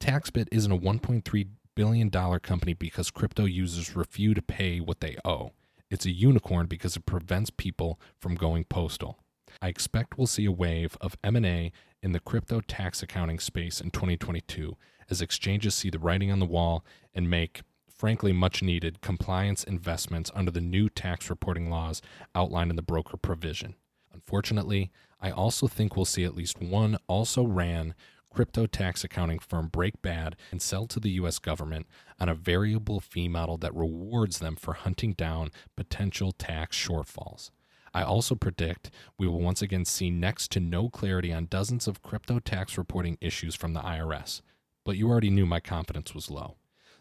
[0.00, 5.52] TaxBit isn't a $1.3 billion company because crypto users refuse to pay what they owe.
[5.90, 9.18] It's a unicorn because it prevents people from going postal.
[9.60, 13.90] I expect we'll see a wave of M&A in the crypto tax accounting space in
[13.90, 14.76] 2022
[15.10, 16.84] as exchanges see the writing on the wall
[17.14, 22.02] and make frankly much needed compliance investments under the new tax reporting laws
[22.34, 23.74] outlined in the broker provision.
[24.12, 27.94] Unfortunately, I also think we'll see at least one also ran
[28.32, 31.86] crypto tax accounting firm break bad and sell to the US government
[32.18, 37.50] on a variable fee model that rewards them for hunting down potential tax shortfalls.
[37.94, 42.02] I also predict we will once again see next to no clarity on dozens of
[42.02, 44.40] crypto tax reporting issues from the IRS.
[44.84, 46.56] But you already knew my confidence was low.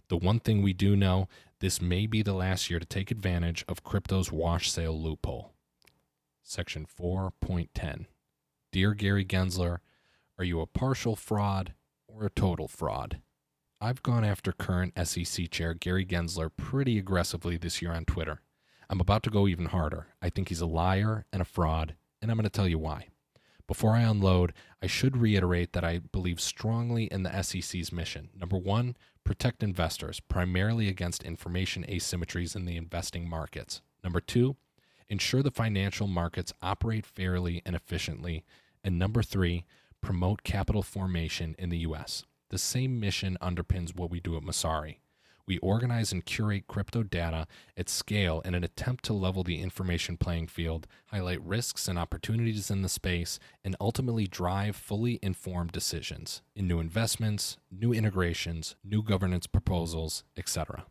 [0.09, 3.63] The one thing we do know this may be the last year to take advantage
[3.69, 5.53] of crypto's wash sale loophole.
[6.43, 8.07] Section 4.10
[8.71, 9.77] Dear Gary Gensler,
[10.37, 11.73] are you a partial fraud
[12.07, 13.21] or a total fraud?
[13.79, 18.41] I've gone after current SEC Chair Gary Gensler pretty aggressively this year on Twitter.
[18.91, 20.07] I'm about to go even harder.
[20.21, 23.07] I think he's a liar and a fraud, and I'm going to tell you why.
[23.65, 24.51] Before I unload,
[24.83, 28.31] I should reiterate that I believe strongly in the SEC's mission.
[28.37, 33.81] Number one, protect investors, primarily against information asymmetries in the investing markets.
[34.03, 34.57] Number two,
[35.07, 38.43] ensure the financial markets operate fairly and efficiently.
[38.83, 39.63] And number three,
[40.01, 42.25] promote capital formation in the U.S.
[42.49, 44.97] The same mission underpins what we do at Messari.
[45.51, 50.15] We organize and curate crypto data at scale in an attempt to level the information
[50.15, 56.41] playing field, highlight risks and opportunities in the space, and ultimately drive fully informed decisions
[56.55, 60.85] in new investments, new integrations, new governance proposals, etc.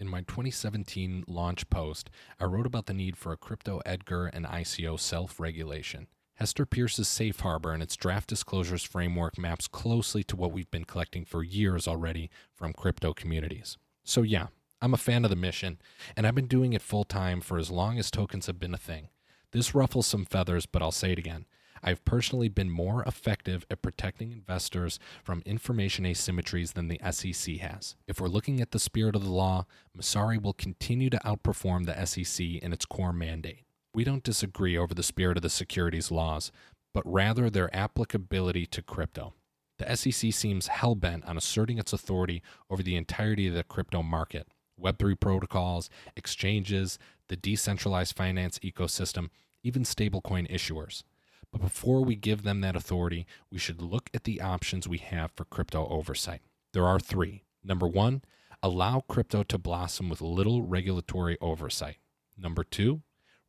[0.00, 4.44] In my 2017 launch post, I wrote about the need for a crypto Edgar and
[4.44, 6.08] ICO self regulation.
[6.34, 10.84] Hester Peirce's Safe Harbor and its draft disclosures framework maps closely to what we've been
[10.84, 13.78] collecting for years already from crypto communities.
[14.04, 14.48] So, yeah,
[14.82, 15.78] I'm a fan of the mission,
[16.16, 18.78] and I've been doing it full time for as long as tokens have been a
[18.78, 19.08] thing.
[19.52, 21.46] This ruffles some feathers, but I'll say it again.
[21.82, 27.96] I've personally been more effective at protecting investors from information asymmetries than the SEC has.
[28.06, 32.06] If we're looking at the spirit of the law, Messari will continue to outperform the
[32.06, 33.64] SEC in its core mandate.
[33.94, 36.52] We don't disagree over the spirit of the securities laws,
[36.92, 39.34] but rather their applicability to crypto.
[39.80, 44.02] The SEC seems hell bent on asserting its authority over the entirety of the crypto
[44.02, 44.46] market.
[44.78, 49.30] Web3 protocols, exchanges, the decentralized finance ecosystem,
[49.62, 51.02] even stablecoin issuers.
[51.50, 55.32] But before we give them that authority, we should look at the options we have
[55.34, 56.42] for crypto oversight.
[56.74, 57.44] There are three.
[57.64, 58.20] Number one,
[58.62, 61.96] allow crypto to blossom with little regulatory oversight.
[62.36, 63.00] Number two,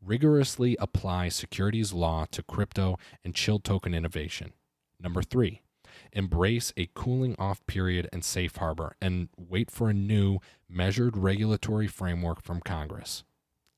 [0.02, 4.54] rigorously apply securities law to crypto and chill token innovation.
[4.98, 5.62] Number three,
[6.13, 11.88] embrace a cooling off period and safe harbor, and wait for a new, measured regulatory
[11.88, 13.24] framework from Congress.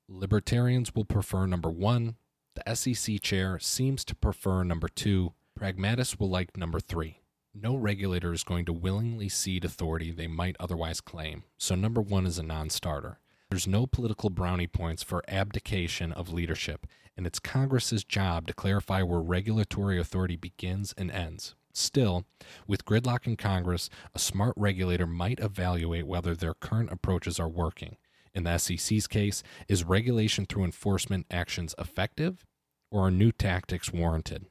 [0.08, 2.16] Libertarians will prefer number one.
[2.56, 5.34] The SEC chair seems to prefer number two.
[5.56, 7.20] Pragmatists will like number three.
[7.54, 12.26] No regulator is going to willingly cede authority they might otherwise claim, so number one
[12.26, 13.20] is a non starter.
[13.50, 19.04] There's no political brownie points for abdication of leadership, and it's Congress's job to clarify
[19.04, 21.54] where regulatory authority begins and ends.
[21.74, 22.26] Still,
[22.68, 27.98] with gridlock in Congress, a smart regulator might evaluate whether their current approaches are working.
[28.36, 32.46] In the SEC's case, is regulation through enforcement actions effective
[32.92, 34.46] or are new tactics warranted?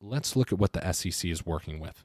[0.00, 2.04] Let's look at what the SEC is working with.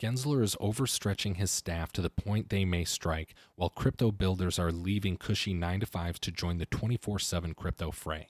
[0.00, 4.72] Gensler is overstretching his staff to the point they may strike, while crypto builders are
[4.72, 8.28] leaving cushy 9 to 5s to join the 24 7 crypto fray.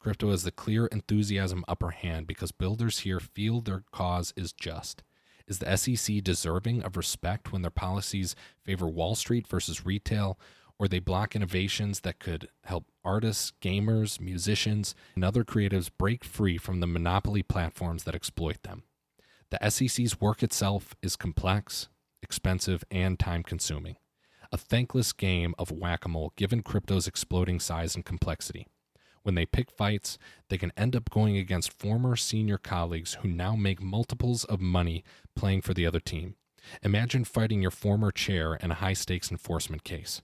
[0.00, 5.02] Crypto has the clear enthusiasm upper hand because builders here feel their cause is just.
[5.48, 10.38] Is the SEC deserving of respect when their policies favor Wall Street versus retail,
[10.78, 16.58] or they block innovations that could help artists, gamers, musicians, and other creatives break free
[16.58, 18.82] from the monopoly platforms that exploit them?
[19.50, 21.88] The SEC's work itself is complex,
[22.22, 23.96] expensive, and time consuming.
[24.52, 28.66] A thankless game of whack a mole given crypto's exploding size and complexity.
[29.28, 30.16] When they pick fights,
[30.48, 35.04] they can end up going against former senior colleagues who now make multiples of money
[35.36, 36.36] playing for the other team.
[36.82, 40.22] Imagine fighting your former chair in a high stakes enforcement case.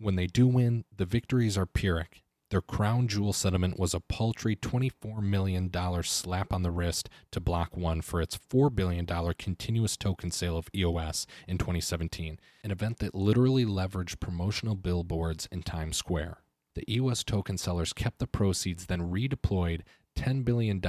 [0.00, 2.24] When they do win, the victories are Pyrrhic.
[2.50, 5.70] Their crown jewel settlement was a paltry $24 million
[6.02, 9.06] slap on the wrist to Block One for its $4 billion
[9.38, 15.62] continuous token sale of EOS in 2017, an event that literally leveraged promotional billboards in
[15.62, 16.38] Times Square.
[16.74, 19.82] The EOS token sellers kept the proceeds, then redeployed
[20.16, 20.82] $10 billion,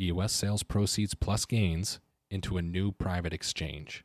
[0.00, 2.00] EOS sales proceeds plus gains,
[2.30, 4.04] into a new private exchange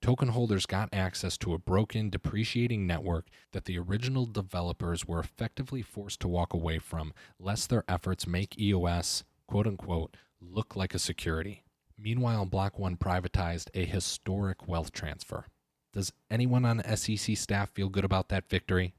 [0.00, 5.82] token holders got access to a broken, depreciating network that the original developers were effectively
[5.82, 10.98] forced to walk away from, lest their efforts make EOS, quote unquote, look like a
[10.98, 11.64] security.
[11.98, 15.46] Meanwhile, Block One privatized a historic wealth transfer.
[15.92, 18.94] Does anyone on SEC staff feel good about that victory?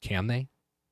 [0.00, 0.48] Can they?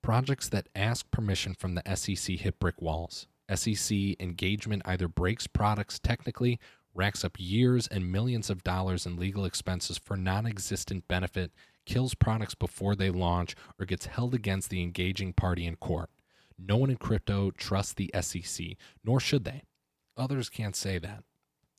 [0.09, 3.26] Projects that ask permission from the SEC hit brick walls.
[3.54, 6.59] SEC engagement either breaks products technically
[6.94, 11.52] racks up years and millions of dollars in legal expenses for non existent benefit,
[11.84, 16.09] kills products before they launch, or gets held against the engaging party in court.
[16.59, 19.64] No one in crypto trusts the SEC, nor should they.
[20.16, 21.22] Others can't say that.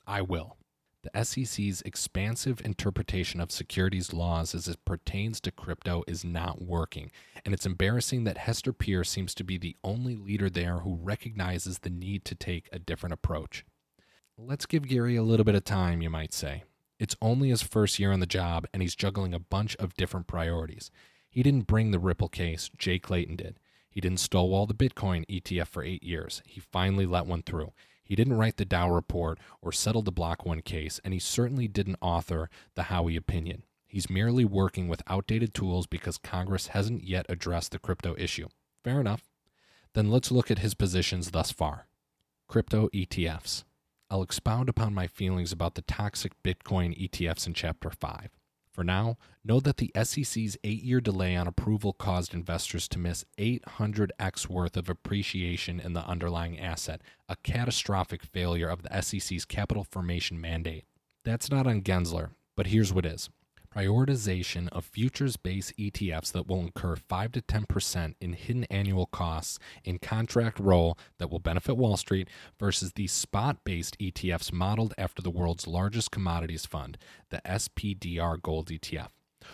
[0.05, 0.58] I will.
[1.01, 7.09] The SEC's expansive interpretation of securities laws as it pertains to crypto is not working,
[7.45, 11.79] and it's embarrassing that Hester Peirce seems to be the only leader there who recognizes
[11.79, 13.65] the need to take a different approach.
[14.37, 16.63] Let's give Gary a little bit of time, you might say.
[16.99, 20.27] It's only his first year on the job, and he's juggling a bunch of different
[20.27, 20.91] priorities.
[21.29, 23.57] He didn't bring the Ripple case, Jay Clayton did.
[23.89, 26.41] He didn't stonewall the Bitcoin ETF for eight years.
[26.45, 27.71] He finally let one through.
[28.09, 31.67] He didn't write the DAO report or settle the Block One case, and he certainly
[31.67, 33.61] didn't author the Howey opinion.
[33.85, 38.47] He's merely working with outdated tools because Congress hasn't yet addressed the crypto issue.
[38.83, 39.29] Fair enough.
[39.93, 41.85] Then let's look at his positions thus far.
[42.47, 43.63] Crypto ETFs.
[44.09, 48.29] I'll expound upon my feelings about the toxic Bitcoin ETFs in Chapter 5.
[48.79, 53.25] For now, know that the SEC's eight year delay on approval caused investors to miss
[53.37, 59.83] 800x worth of appreciation in the underlying asset, a catastrophic failure of the SEC's capital
[59.83, 60.85] formation mandate.
[61.25, 63.29] That's not on Gensler, but here's what is
[63.75, 69.59] prioritization of futures based ETFs that will incur 5 to 10% in hidden annual costs
[69.83, 72.27] in contract roll that will benefit Wall Street
[72.59, 76.97] versus the spot based ETFs modeled after the world's largest commodities fund,
[77.29, 79.09] the SPDR Gold ETF.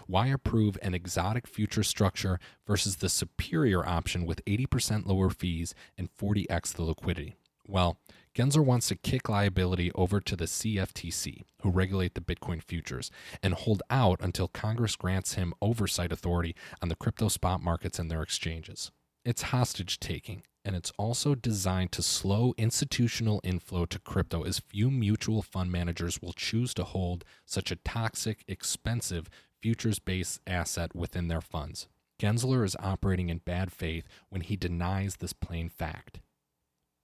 [0.07, 6.09] Why approve an exotic future structure versus the superior option with 80% lower fees and
[6.17, 7.35] 40x the liquidity?
[7.67, 7.99] Well,
[8.35, 13.09] Gensler wants to kick liability over to the CFTC, who regulate the Bitcoin futures,
[13.41, 18.11] and hold out until Congress grants him oversight authority on the crypto spot markets and
[18.11, 18.91] their exchanges.
[19.23, 24.91] It's hostage taking, and it's also designed to slow institutional inflow to crypto as few
[24.91, 29.29] mutual fund managers will choose to hold such a toxic, expensive,
[29.61, 31.87] futures based asset within their funds.
[32.21, 36.19] Gensler is operating in bad faith when he denies this plain fact.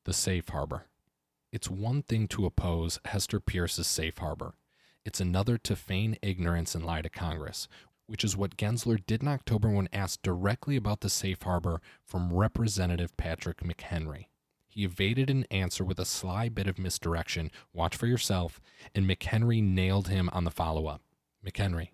[0.03, 0.87] The safe harbor.
[1.51, 4.53] It's one thing to oppose Hester Peirce's safe harbor.
[5.03, 7.67] It's another to feign ignorance and lie to Congress,
[8.07, 12.31] which is what Gensler did in October when asked directly about the safe harbor from
[12.31, 14.27] Representative Patrick McHenry.
[14.69, 18.61] He evaded an answer with a sly bit of misdirection, watch for yourself,
[18.95, 21.01] and McHenry nailed him on the follow up.
[21.45, 21.89] McHenry,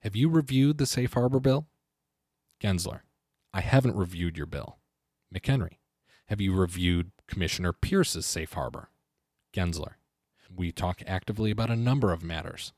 [0.00, 1.66] have you reviewed the safe harbor bill?
[2.62, 3.00] Gensler,
[3.54, 4.76] I haven't reviewed your bill.
[5.34, 5.78] McHenry,
[6.26, 8.89] have you reviewed Commissioner Peirce's safe harbor?
[9.52, 9.94] Gensler.
[10.54, 12.72] We talk actively about a number of matters.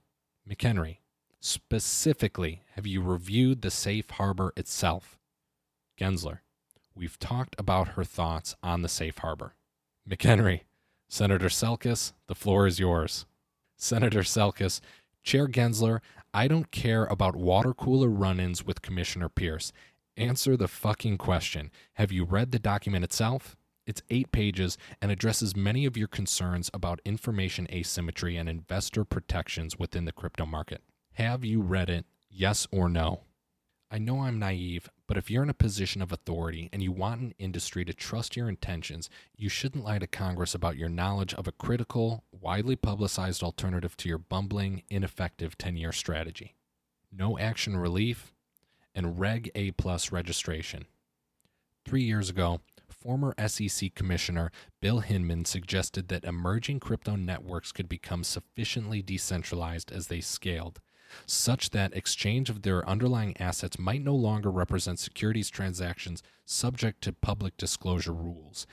[0.49, 0.99] McHenry.
[1.41, 5.19] Specifically, have you reviewed the safe harbor itself?
[5.99, 6.39] Gensler.
[6.95, 9.55] We've talked about her thoughts on the safe harbor.
[10.09, 10.63] McHenry.
[11.09, 13.27] Senator Selkis, the floor is yours.
[13.77, 14.81] Senator Selkis,
[15.23, 16.01] Chair Gensler,
[16.33, 19.73] I don't care about water cooler run ins with Commissioner Peirce.
[20.17, 21.71] Answer the fucking question.
[21.95, 23.57] Have you read the document itself?
[23.87, 29.79] It's eight pages and addresses many of your concerns about information asymmetry and investor protections
[29.79, 30.83] within the crypto market.
[31.15, 32.07] Have you read it?
[32.31, 33.23] Yes or no?
[33.91, 37.21] I know I'm naive, but if you're in a position of authority and you want
[37.21, 41.47] an industry to trust your intentions, you shouldn't lie to Congress about your knowledge of
[41.47, 46.55] a critical, widely publicized alternative to your bumbling, ineffective 10 year strategy.
[47.13, 48.33] No action relief,
[48.95, 50.87] and Reg A plus registration.
[51.85, 52.61] Three years ago,
[53.03, 60.07] former SEC Commissioner Bill Hinman suggested that emerging crypto networks could become sufficiently decentralized as
[60.07, 60.81] they scaled,
[61.27, 67.13] such that exchange of their underlying assets might no longer represent securities transactions subject to
[67.13, 68.67] public disclosure rules,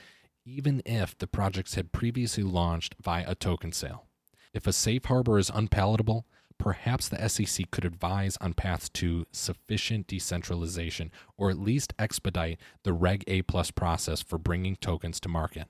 [0.44, 4.06] even if the projects had previously launched via a token sale.
[4.54, 6.24] If a safe harbor is unpalatable,
[6.60, 12.92] perhaps the SEC could advise on paths to sufficient decentralization or at least expedite the
[12.92, 15.68] Reg A plus process for bringing tokens to market.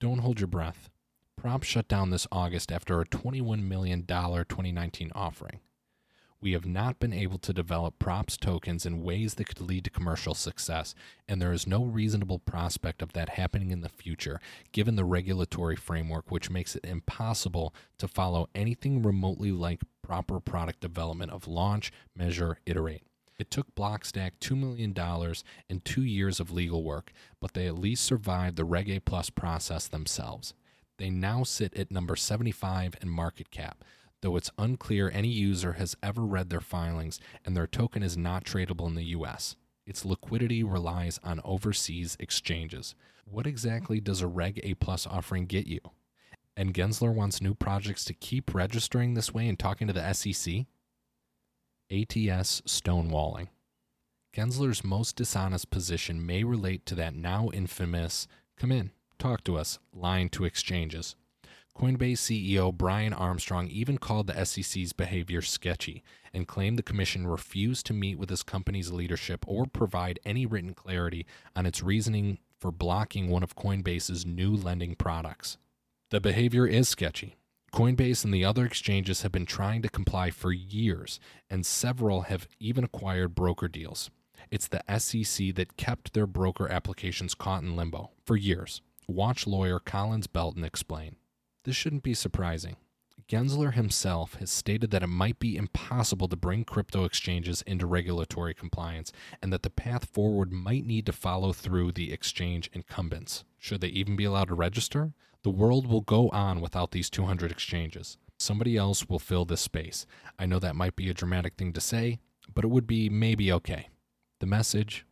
[0.00, 0.88] Don't hold your breath.
[1.36, 5.60] Prop shut down this August after a $21 million 2019 offering.
[6.40, 9.90] We have not been able to develop props tokens in ways that could lead to
[9.90, 10.94] commercial success,
[11.28, 14.40] and there is no reasonable prospect of that happening in the future,
[14.72, 20.80] given the regulatory framework which makes it impossible to follow anything remotely like proper product
[20.80, 23.02] development of launch, measure, iterate.
[23.38, 24.94] It took Blockstack $2 million
[25.68, 29.30] and two years of legal work, but they at least survived the Reg A Plus
[29.30, 30.54] process themselves.
[30.98, 33.84] They now sit at number 75 in market cap
[34.22, 38.44] though it's unclear any user has ever read their filings and their token is not
[38.44, 39.56] tradable in the US.
[39.84, 42.94] Its liquidity relies on overseas exchanges.
[43.24, 45.80] What exactly does a Reg A Plus offering get you?
[46.56, 50.66] And Gensler wants new projects to keep registering this way and talking to the SEC?
[51.90, 53.48] ATS stonewalling.
[54.34, 58.26] Gensler's most dishonest position may relate to that now infamous
[58.56, 61.16] come in, talk to us line to exchanges.
[61.76, 67.86] Coinbase CEO Brian Armstrong even called the SEC's behavior sketchy and claimed the commission refused
[67.86, 71.26] to meet with his company's leadership or provide any written clarity
[71.56, 75.56] on its reasoning for blocking one of Coinbase's new lending products.
[76.12, 77.36] The behavior is sketchy.
[77.72, 82.46] Coinbase and the other exchanges have been trying to comply for years, and several have
[82.60, 84.10] even acquired broker deals.
[84.50, 88.82] It's the SEC that kept their broker applications caught in limbo for years.
[89.08, 91.16] Watch lawyer Collins Belton explain.
[91.64, 92.76] This shouldn't be surprising.
[93.26, 98.52] Gensler himself has stated that it might be impossible to bring crypto exchanges into regulatory
[98.52, 103.44] compliance and that the path forward might need to follow through the exchange incumbents.
[103.58, 105.14] Should they even be allowed to register?
[105.44, 108.16] The world will go on without these 200 exchanges.
[108.38, 110.06] Somebody else will fill this space.
[110.38, 112.20] I know that might be a dramatic thing to say,
[112.54, 113.88] but it would be maybe okay.
[114.40, 115.04] The message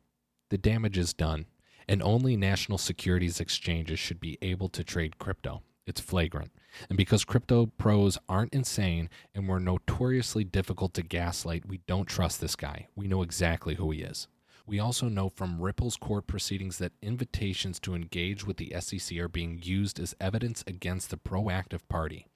[0.51, 1.47] the damage is done,
[1.89, 5.63] and only national securities exchanges should be able to trade crypto.
[5.87, 6.53] It's flagrant.
[6.89, 12.41] And because crypto pros aren't insane and we're notoriously difficult to gaslight, we don't trust
[12.41, 12.89] this guy.
[12.95, 14.29] We know exactly who he is.
[14.71, 19.27] We also know from Ripple's court proceedings that invitations to engage with the SEC are
[19.27, 22.29] being used as evidence against the proactive party.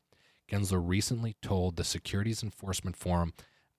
[0.50, 3.34] Gensler recently told the Securities Enforcement Forum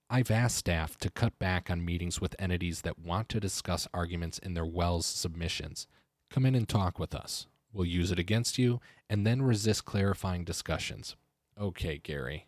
[0.09, 4.39] I've asked staff to cut back on meetings with entities that want to discuss arguments
[4.39, 5.85] in their Wells submissions.
[6.29, 8.79] Come in and talk with us We'll use it against you,
[9.09, 11.17] and then resist clarifying discussions.
[11.59, 12.47] Okay, Gary.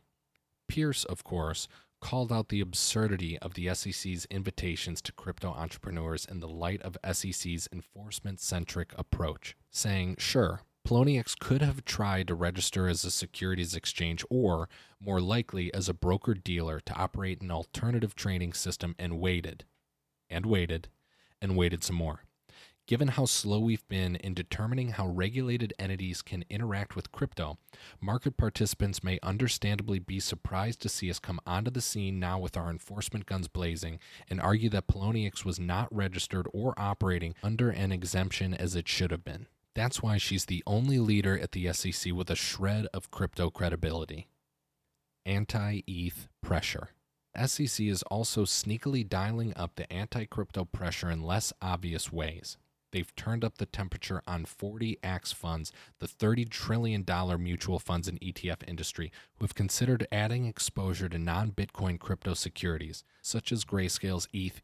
[0.70, 1.68] Peirce, of course,
[2.00, 6.98] called out the absurdity of the SEC's invitations to crypto entrepreneurs in the light of
[7.12, 13.76] SEC's enforcement centric approach, saying, sure, Poloniex could have tried to register as a securities
[13.76, 14.70] exchange or,
[15.02, 19.66] more likely, as a broker dealer to operate an alternative trading system and waited,
[20.30, 20.88] and waited,
[21.42, 22.24] and waited some more.
[22.88, 27.58] Given how slow we've been in determining how regulated entities can interact with crypto,
[28.00, 32.56] market participants may understandably be surprised to see us come onto the scene now with
[32.56, 37.92] our enforcement guns blazing and argue that Poloniex was not registered or operating under an
[37.92, 39.48] exemption as it should have been.
[39.76, 44.30] That's why she's the only leader at the SEC with a shred of crypto credibility.
[45.26, 46.92] Anti ETH pressure.
[47.46, 52.56] SEC is also sneakily dialing up the anti crypto pressure in less obvious ways.
[52.92, 57.06] They've turned up the temperature on 40 Act funds, the $30 trillion
[57.40, 63.04] mutual funds and ETF industry, who have considered adding exposure to non Bitcoin crypto securities,
[63.22, 64.62] such as Grayscale's ETH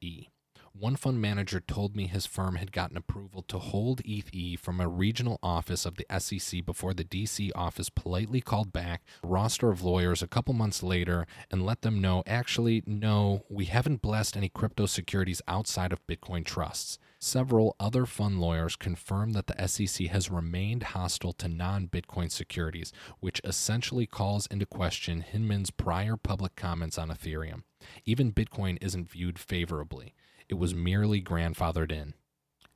[0.75, 4.87] one fund manager told me his firm had gotten approval to hold ETH from a
[4.87, 9.83] regional office of the SEC before the DC office politely called back a roster of
[9.83, 14.49] lawyers a couple months later and let them know actually, no, we haven't blessed any
[14.49, 16.97] crypto securities outside of Bitcoin trusts.
[17.25, 22.91] Several other fund lawyers confirmed that the SEC has remained hostile to non Bitcoin securities,
[23.21, 27.63] which essentially calls into question Hinman's prior public comments on Ethereum.
[28.03, 30.13] Even Bitcoin isn't viewed favorably.
[30.49, 32.13] It was merely grandfathered in.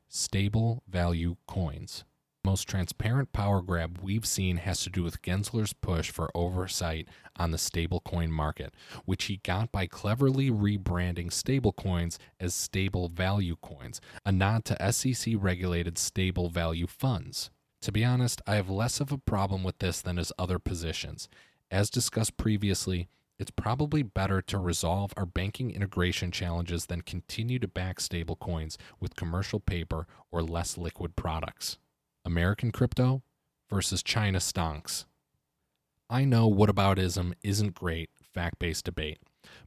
[0.07, 2.05] Stable value coins.
[2.45, 7.51] Most transparent power grab we've seen has to do with Gensler's push for oversight on
[7.51, 8.73] the stablecoin market,
[9.03, 15.33] which he got by cleverly rebranding stablecoins as stable value coins, a nod to SEC
[15.37, 17.49] regulated stable value funds.
[17.81, 21.27] To be honest, I have less of a problem with this than his other positions.
[21.69, 23.09] As discussed previously,
[23.39, 29.15] It's probably better to resolve our banking integration challenges than continue to back stablecoins with
[29.15, 31.77] commercial paper or less liquid products.
[32.27, 33.23] American crypto
[33.69, 35.05] versus China stonks.
[36.09, 39.19] I know whataboutism isn't great, fact based debate,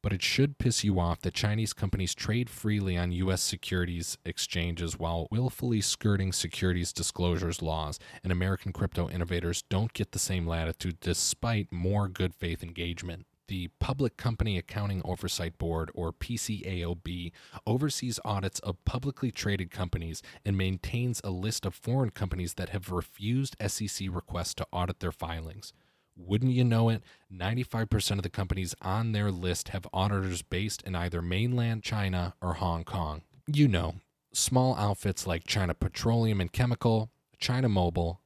[0.02, 3.40] but it should piss you off that Chinese companies trade freely on U.S.
[3.40, 10.18] securities exchanges while willfully skirting securities disclosures laws, and American crypto innovators don't get the
[10.18, 13.24] same latitude despite more good faith engagement.
[13.50, 17.32] The Public Company Accounting Oversight Board, or PCAOB,
[17.66, 22.92] oversees audits of publicly traded companies and maintains a list of foreign companies that have
[22.92, 25.72] refused SEC requests to audit their filings.
[26.16, 27.02] Wouldn't you know it?
[27.34, 32.54] 95% of the companies on their list have auditors based in either mainland China or
[32.54, 33.22] Hong Kong.
[33.48, 33.96] You know,
[34.32, 38.20] small outfits like China Petroleum and Chemical, China Mobile,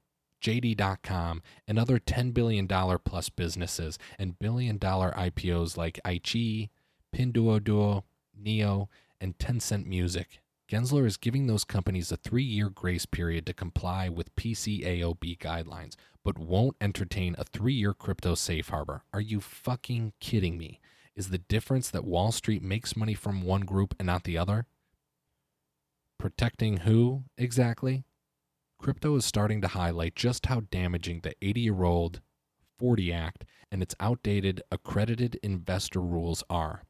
[0.45, 6.69] JD.com, and other $10 billion plus businesses and billion dollar IPOs like iQIYI,
[7.17, 8.03] Pinduoduo,
[8.41, 8.89] NIO,
[9.21, 10.41] and Tencent Music.
[10.71, 15.95] Gensler is giving those companies a three year grace period to comply with PCAOB guidelines,
[16.23, 19.03] but won't entertain a three year crypto safe harbor.
[19.13, 20.81] Are you fucking kidding me?
[21.17, 24.67] Is the difference that Wall Street makes money from one group and not the other?
[26.19, 28.05] Protecting who exactly?
[28.85, 32.21] Crypto is starting to highlight just how damaging the 80 year old
[32.79, 36.83] 40 Act and its outdated accredited investor rules are.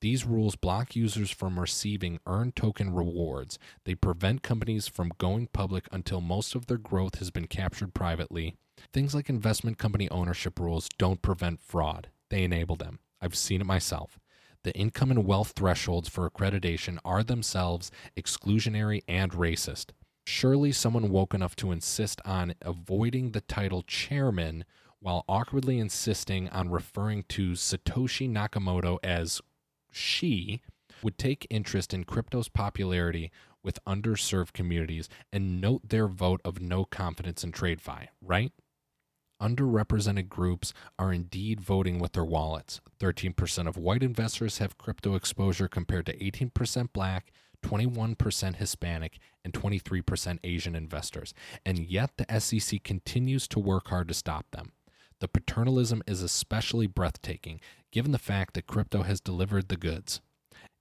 [0.00, 3.60] These rules block users from receiving earned token rewards.
[3.84, 8.56] They prevent companies from going public until most of their growth has been captured privately.
[8.92, 12.98] Things like investment company ownership rules don't prevent fraud, they enable them.
[13.20, 14.18] I've seen it myself.
[14.64, 19.90] The income and wealth thresholds for accreditation are themselves exclusionary and racist.
[20.28, 24.64] Surely someone woke enough to insist on avoiding the title chairman
[24.98, 29.40] while awkwardly insisting on referring to Satoshi Nakamoto as
[29.92, 30.60] she
[31.00, 33.30] would take interest in crypto's popularity
[33.62, 38.52] with underserved communities and note their vote of no confidence in TradFi, right?
[39.40, 42.80] Underrepresented groups are indeed voting with their wallets.
[42.98, 47.32] 13% of white investors have crypto exposure compared to 18% black,
[47.66, 51.34] 21% Hispanic, and 23% Asian investors.
[51.64, 54.72] And yet the SEC continues to work hard to stop them.
[55.20, 57.60] The paternalism is especially breathtaking
[57.90, 60.20] given the fact that crypto has delivered the goods.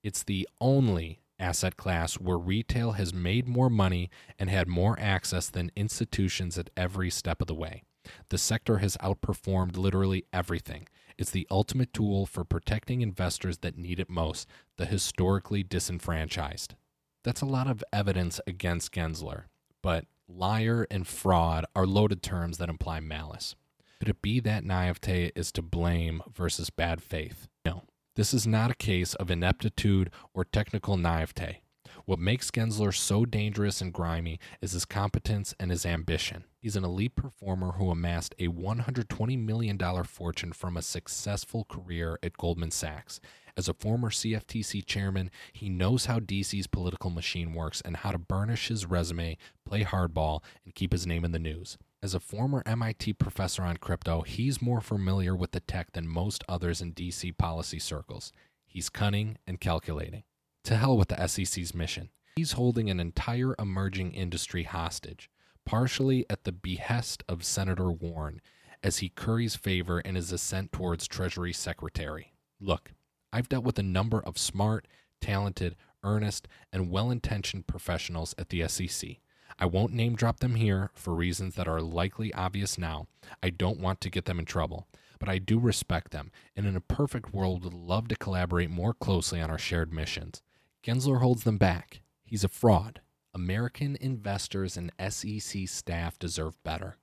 [0.04, 5.50] It's the only asset class where retail has made more money and had more access
[5.50, 7.84] than institutions at every step of the way.
[8.30, 10.88] The sector has outperformed literally everything.
[11.18, 14.48] It's the ultimate tool for protecting investors that need it most,
[14.78, 16.76] the historically disenfranchised.
[17.24, 19.44] That's a lot of evidence against Gensler,
[19.82, 23.56] but liar and fraud are loaded terms that imply malice.
[24.00, 27.48] Could it be that naivete is to blame versus bad faith?
[27.66, 27.84] No.
[28.16, 31.62] This is not a case of ineptitude or technical naivete.
[32.06, 36.44] What makes Gensler so dangerous and grimy is his competence and his ambition.
[36.60, 42.38] He's an elite performer who amassed a $120 million fortune from a successful career at
[42.38, 43.20] Goldman Sachs.
[43.58, 48.20] As a former CFTC chairman, he knows how DC's political machine works and how to
[48.20, 49.36] burnish his resume,
[49.66, 51.76] play hardball, and keep his name in the news.
[52.04, 56.44] As a former MIT professor on crypto, he's more familiar with the tech than most
[56.48, 58.32] others in DC policy circles.
[58.68, 60.22] He's cunning and calculating.
[60.66, 62.10] To hell with the SEC's mission.
[62.38, 65.30] He's holding an entire emerging industry hostage,
[65.64, 68.42] partially at the behest of Senator Warren,
[68.82, 72.34] as he curries favor in his ascent towards Treasury Secretary.
[72.60, 72.94] Look,
[73.32, 74.88] I've dealt with a number of smart,
[75.22, 79.18] talented, earnest, and well intentioned professionals at the SEC.
[79.60, 83.06] I won't name drop them here for reasons that are likely obvious now.
[83.44, 84.88] I don't want to get them in trouble,
[85.20, 88.96] but I do respect them, and in a perfect world would love to collaborate more
[88.96, 90.42] closely on our shared missions.
[90.86, 92.02] Gensler holds them back.
[92.24, 93.02] He's a fraud.
[93.34, 96.98] American investors and SEC staff deserve better.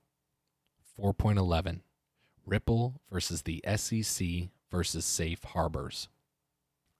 [0.99, 1.81] 4.11
[2.45, 4.27] Ripple versus the SEC
[4.71, 6.07] versus safe harbors.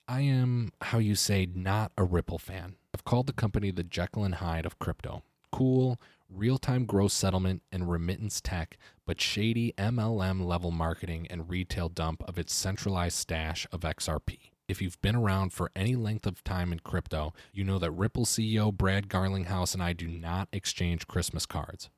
[0.08, 2.76] I am, how you say, not a Ripple fan.
[2.94, 5.24] I've called the company the Jekyll and Hyde of crypto
[5.54, 11.90] cool, real time gross settlement and remittance tech, but shady MLM level marketing and retail
[11.90, 14.53] dump of its centralized stash of XRP.
[14.70, 18.26] If you've been around for any length of time in crypto, you know that Ripple
[18.26, 21.90] CEO Brad Garlinghouse and I do not exchange Christmas cards.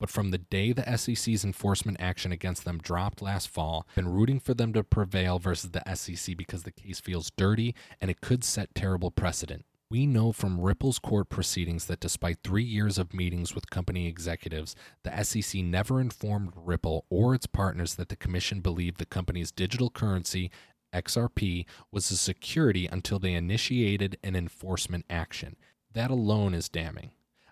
[0.00, 4.08] But from the day the SEC's enforcement action against them dropped last fall, I've been
[4.08, 8.22] rooting for them to prevail versus the SEC because the case feels dirty and it
[8.22, 9.66] could set terrible precedent.
[9.88, 14.74] We know from Ripple's court proceedings that despite three years of meetings with company executives,
[15.04, 19.88] the SEC never informed Ripple or its partners that the commission believed the company's digital
[19.88, 20.50] currency,
[20.96, 25.56] XRP, was a security until they initiated an enforcement action.
[25.92, 27.10] That alone is damning.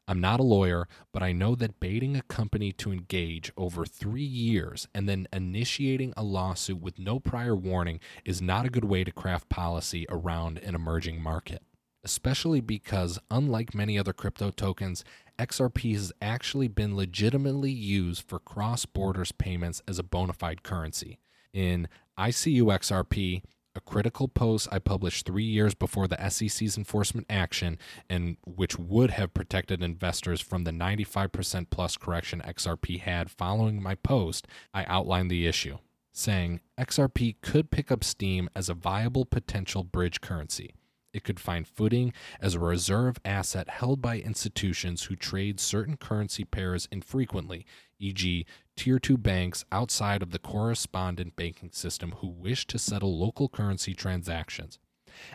[0.09, 4.23] I'm not a lawyer, but I know that baiting a company to engage over three
[4.23, 9.05] years and then initiating a lawsuit with no prior warning is not a good way
[9.05, 11.63] to craft policy around an emerging market
[12.05, 15.05] especially because, unlike many other crypto tokens,
[15.39, 21.19] XRP has actually been legitimately used for cross borders payments as a bona fide currency.
[21.55, 21.87] In
[22.19, 23.43] ICU XRP,
[23.77, 27.79] a critical post I published three years before the SEC's enforcement action,
[28.11, 33.95] and which would have protected investors from the 95% plus correction XRP had following my
[33.95, 35.79] post, I outlined the issue,
[36.13, 40.75] saying XRP could pick up steam as a viable potential bridge currency
[41.15, 46.45] it could find footing as a reserve asset held by institutions who trade certain currency
[46.45, 47.65] pairs infrequently,
[47.99, 48.45] e.g.,
[48.77, 53.95] Tier 2 banks outside of the correspondent banking system who wish to settle local currency
[53.95, 54.81] transactions.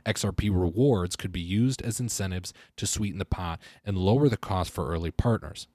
[0.05, 4.71] XRP rewards could be used as incentives to sweeten the pot and lower the cost
[4.71, 5.67] for early partners.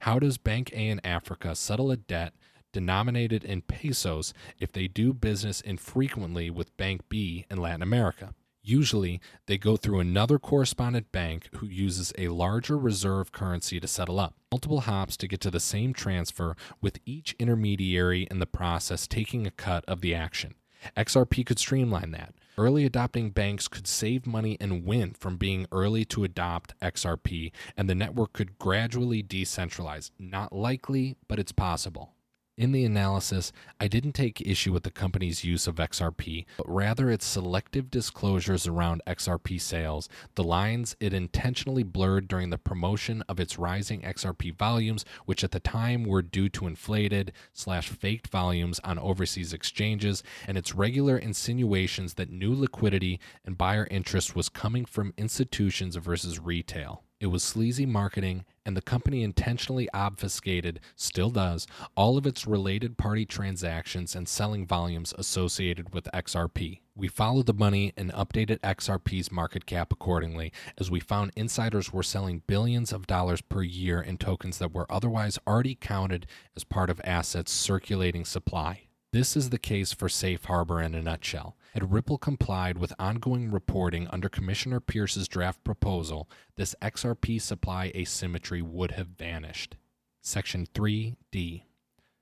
[0.00, 2.34] How does Bank A in Africa settle a debt
[2.72, 8.34] denominated in pesos if they do business infrequently with Bank B in Latin America?
[8.64, 14.20] Usually, they go through another correspondent bank who uses a larger reserve currency to settle
[14.20, 14.34] up.
[14.52, 19.48] Multiple hops to get to the same transfer, with each intermediary in the process taking
[19.48, 20.54] a cut of the action.
[20.96, 22.34] XRP could streamline that.
[22.56, 27.88] Early adopting banks could save money and win from being early to adopt XRP, and
[27.90, 30.10] the network could gradually decentralize.
[30.18, 32.12] Not likely, but it's possible.
[32.58, 33.50] In the analysis,
[33.80, 38.66] I didn't take issue with the company's use of XRP, but rather its selective disclosures
[38.66, 44.54] around XRP sales, the lines it intentionally blurred during the promotion of its rising XRP
[44.54, 50.22] volumes, which at the time were due to inflated slash faked volumes on overseas exchanges,
[50.46, 56.38] and its regular insinuations that new liquidity and buyer interest was coming from institutions versus
[56.38, 57.02] retail.
[57.22, 62.98] It was sleazy marketing, and the company intentionally obfuscated, still does, all of its related
[62.98, 66.80] party transactions and selling volumes associated with XRP.
[66.96, 72.02] We followed the money and updated XRP's market cap accordingly, as we found insiders were
[72.02, 76.90] selling billions of dollars per year in tokens that were otherwise already counted as part
[76.90, 78.88] of assets circulating supply.
[79.12, 81.54] This is the case for Safe Harbor in a nutshell.
[81.72, 88.60] Had Ripple complied with ongoing reporting under Commissioner Peirce's draft proposal, this XRP supply asymmetry
[88.60, 89.76] would have vanished.
[90.20, 91.62] Section 3D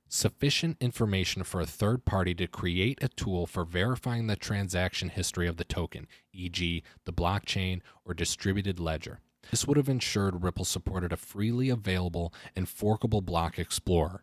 [0.08, 5.48] Sufficient information for a third party to create a tool for verifying the transaction history
[5.48, 9.18] of the token, e.g., the blockchain or distributed ledger.
[9.50, 14.22] This would have ensured Ripple supported a freely available and forkable block explorer.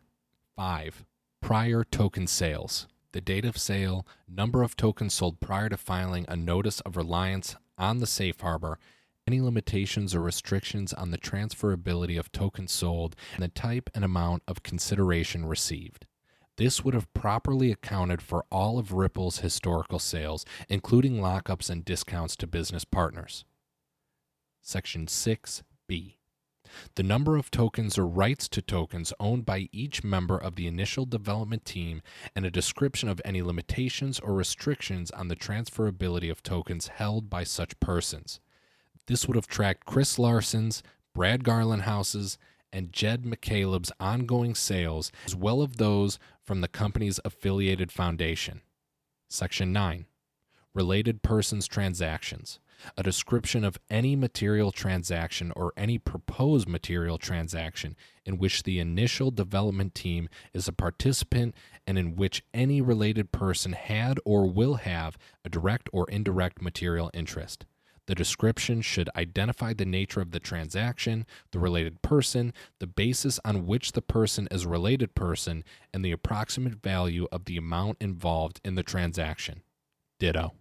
[0.56, 1.04] 5
[1.40, 6.36] prior token sales, the date of sale, number of tokens sold prior to filing a
[6.36, 8.78] notice of reliance on the safe harbor,
[9.26, 14.42] any limitations or restrictions on the transferability of tokens sold, and the type and amount
[14.46, 16.06] of consideration received.
[16.56, 22.34] This would have properly accounted for all of Ripple's historical sales, including lockups and discounts
[22.36, 23.44] to business partners.
[24.60, 26.17] Section 6b.
[26.94, 31.04] The number of tokens or rights to tokens owned by each member of the initial
[31.04, 32.02] development team,
[32.34, 37.44] and a description of any limitations or restrictions on the transferability of tokens held by
[37.44, 38.40] such persons.
[39.06, 40.82] This would have tracked Chris Larsen's,
[41.14, 42.38] Brad Garlinghouse's,
[42.72, 48.60] and Jed McCaleb's ongoing sales, as well as those from the company's affiliated foundation.
[49.28, 50.06] Section 9
[50.74, 52.60] Related Persons Transactions
[52.96, 59.30] a description of any material transaction or any proposed material transaction in which the initial
[59.30, 61.54] development team is a participant
[61.86, 67.10] and in which any related person had or will have a direct or indirect material
[67.14, 67.64] interest.
[68.06, 73.66] The description should identify the nature of the transaction, the related person, the basis on
[73.66, 75.62] which the person is a related person,
[75.92, 79.60] and the approximate value of the amount involved in the transaction.
[80.18, 80.54] Ditto.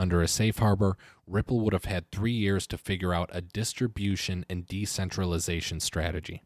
[0.00, 0.96] Under a safe harbor,
[1.26, 6.42] Ripple would have had three years to figure out a distribution and decentralization strategy.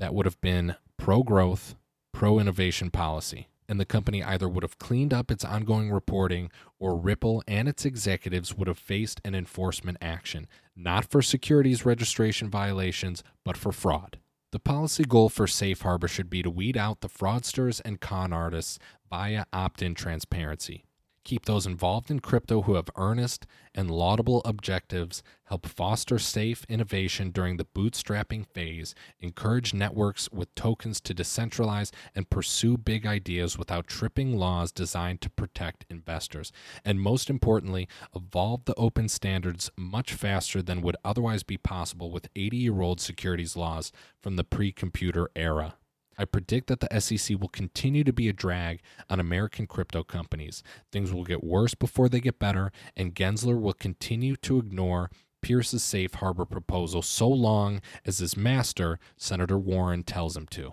[0.00, 1.76] That would have been pro growth,
[2.12, 3.46] pro innovation policy.
[3.68, 6.50] And the company either would have cleaned up its ongoing reporting
[6.80, 12.50] or Ripple and its executives would have faced an enforcement action, not for securities registration
[12.50, 14.18] violations, but for fraud.
[14.50, 18.32] The policy goal for Safe Harbor should be to weed out the fraudsters and con
[18.32, 20.86] artists via opt in transparency
[21.24, 27.30] keep those involved in crypto who have earnest and laudable objectives, help foster safe innovation
[27.30, 33.86] during the bootstrapping phase, encourage networks with tokens to decentralize, and pursue big ideas without
[33.86, 36.52] tripping laws designed to protect investors.
[36.84, 42.28] And most importantly, evolve the open standards much faster than would otherwise be possible with
[42.36, 45.74] 80 year old securities laws from the pre computer era.
[46.18, 50.62] I predict that the SEC will continue to be a drag on American crypto companies.
[50.92, 55.10] Things will get worse before they get better, and Gensler will continue to ignore
[55.42, 60.72] Peirce's safe harbor proposal so long as his master, Senator Warren, tells him to.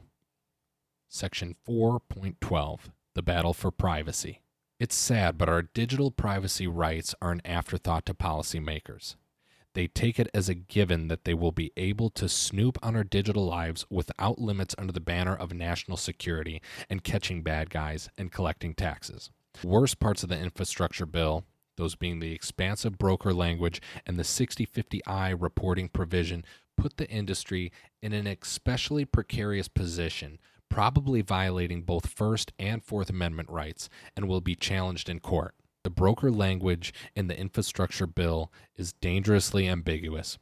[1.09, 2.79] Section 4.12
[3.15, 4.41] The Battle for Privacy.
[4.79, 9.15] It's sad, but our digital privacy rights are an afterthought to policymakers.
[9.74, 13.05] They take it as a given that they will be able to snoop on our
[13.05, 18.32] digital lives without limits under the banner of national security and catching bad guys and
[18.32, 19.30] collecting taxes.
[19.63, 21.45] Worst parts of the infrastructure bill,
[21.78, 26.43] those being the expansive broker language and the 6050I reporting provision,
[26.78, 33.49] put the industry in an especially precarious position, probably violating both First and Fourth Amendment
[33.49, 35.55] rights, and will be challenged in court.
[35.84, 40.38] The broker language in the infrastructure bill is dangerously ambiguous.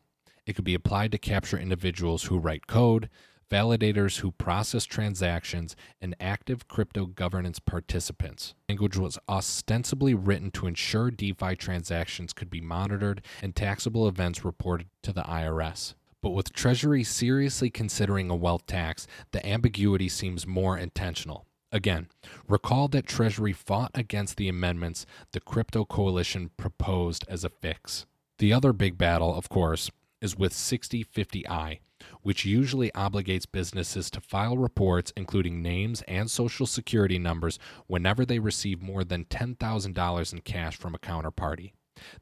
[0.46, 3.10] It could be applied to capture individuals who write code,
[3.50, 8.54] validators who process transactions, and active crypto governance participants.
[8.68, 14.44] The Language was ostensibly written to ensure DeFi transactions could be monitored and taxable events
[14.44, 15.94] reported to the IRS.
[16.22, 21.46] But with Treasury seriously considering a wealth tax, the ambiguity seems more intentional.
[21.72, 22.08] Again,
[22.48, 28.08] recall that Treasury fought against the amendments the Crypto Coalition proposed as a fix.
[28.40, 31.80] The other big battle, of course, is with 6050I,
[32.22, 38.40] which usually obligates businesses to file reports including names and social security numbers whenever they
[38.40, 41.74] receive more than $10,000 in cash from a counterparty.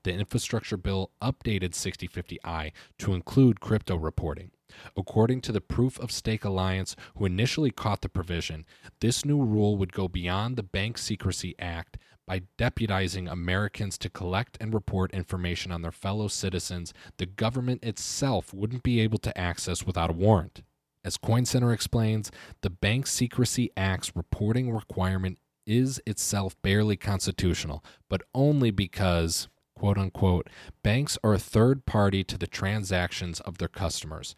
[0.03, 4.51] The infrastructure bill updated 6050I to include crypto reporting.
[4.95, 8.65] According to the Proof of Stake Alliance, who initially caught the provision,
[8.99, 14.57] this new rule would go beyond the Bank Secrecy Act by deputizing Americans to collect
[14.59, 19.85] and report information on their fellow citizens the government itself wouldn't be able to access
[19.85, 20.61] without a warrant.
[21.05, 28.23] As Coin Center explains, the Bank Secrecy Act's reporting requirement is itself barely constitutional, but
[28.33, 29.47] only because
[29.77, 30.49] quote unquote,
[30.81, 34.35] banks are a third party to the transactions of their customers.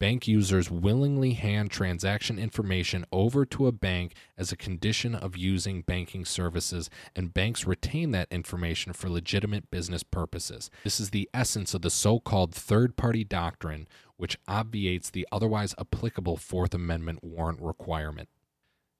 [0.00, 5.82] Bank users willingly hand transaction information over to a bank as a condition of using
[5.82, 10.70] banking services, and banks retain that information for legitimate business purposes.
[10.82, 15.72] This is the essence of the so called third party doctrine, which obviates the otherwise
[15.78, 18.28] applicable Fourth Amendment warrant requirement.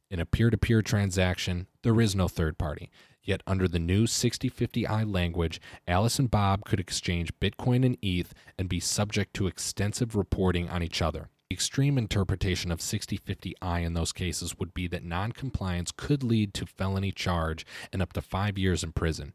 [0.09, 2.91] In a peer to peer transaction, there is no third party.
[3.25, 8.69] Yet, under the new 6050i language, Alice and Bob could exchange Bitcoin and ETH and
[8.69, 11.29] be subject to extensive reporting on each other.
[11.49, 16.67] The extreme interpretation of 6050i in those cases would be that noncompliance could lead to
[16.67, 19.35] felony charge and up to five years in prison.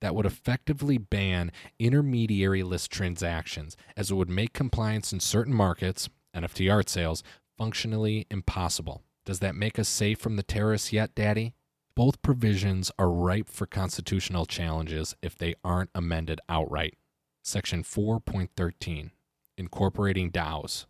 [0.00, 6.08] That would effectively ban intermediary list transactions, as it would make compliance in certain markets,
[6.34, 7.22] NFT art sales,
[7.58, 9.02] functionally impossible.
[9.26, 11.54] Does that make us safe from the terrorists yet, Daddy?
[11.98, 16.94] Both provisions are ripe for constitutional challenges if they aren't amended outright.
[17.42, 19.10] Section 4.13
[19.56, 20.86] Incorporating DAOs.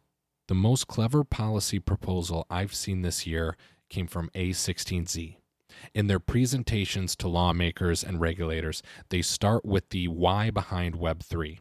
[0.49, 3.57] The most clever policy proposal I've seen this year
[3.89, 5.37] came from A16Z.
[5.95, 11.61] In their presentations to lawmakers and regulators, they start with the why behind Web3.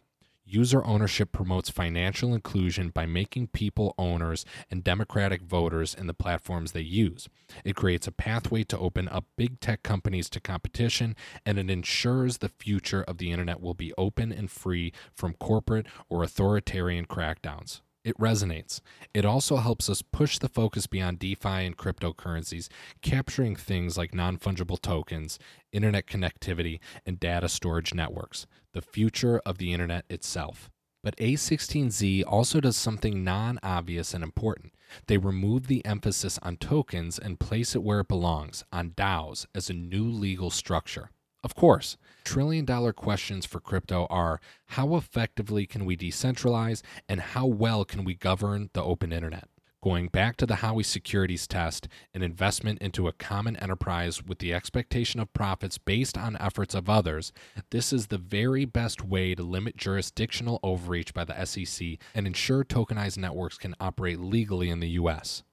[0.50, 6.72] User ownership promotes financial inclusion by making people owners and democratic voters in the platforms
[6.72, 7.28] they use.
[7.66, 12.38] It creates a pathway to open up big tech companies to competition, and it ensures
[12.38, 17.82] the future of the internet will be open and free from corporate or authoritarian crackdowns.
[18.08, 18.80] It resonates.
[19.14, 22.70] It also helps us push the focus beyond DeFi and cryptocurrencies,
[23.02, 25.38] capturing things like non fungible tokens,
[25.74, 30.70] internet connectivity, and data storage networks, the future of the internet itself.
[31.04, 34.74] But A16Z also does something non obvious and important.
[35.08, 39.70] They remove the emphasis on tokens and place it where it belongs, on DAOs, as
[39.70, 41.12] a new legal structure.
[41.44, 47.46] Of course, trillion dollar questions for crypto are how effectively can we decentralize and how
[47.46, 49.48] well can we govern the open internet?
[49.84, 54.52] Going back to the Howey securities test, an investment into a common enterprise with the
[54.52, 57.32] expectation of profits based on efforts of others,
[57.70, 62.64] this is the very best way to limit jurisdictional overreach by the SEC and ensure
[62.64, 65.44] tokenized networks can operate legally in the US.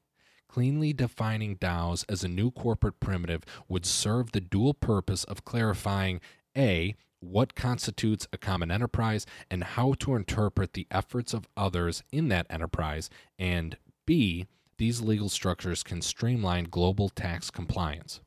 [0.54, 6.20] Cleanly defining DAOs as a new corporate primitive would serve the dual purpose of clarifying
[6.56, 12.28] A, what constitutes a common enterprise and how to interpret the efforts of others in
[12.28, 13.76] that enterprise, and
[14.06, 14.46] B,
[14.78, 18.20] these legal structures can streamline global tax compliance.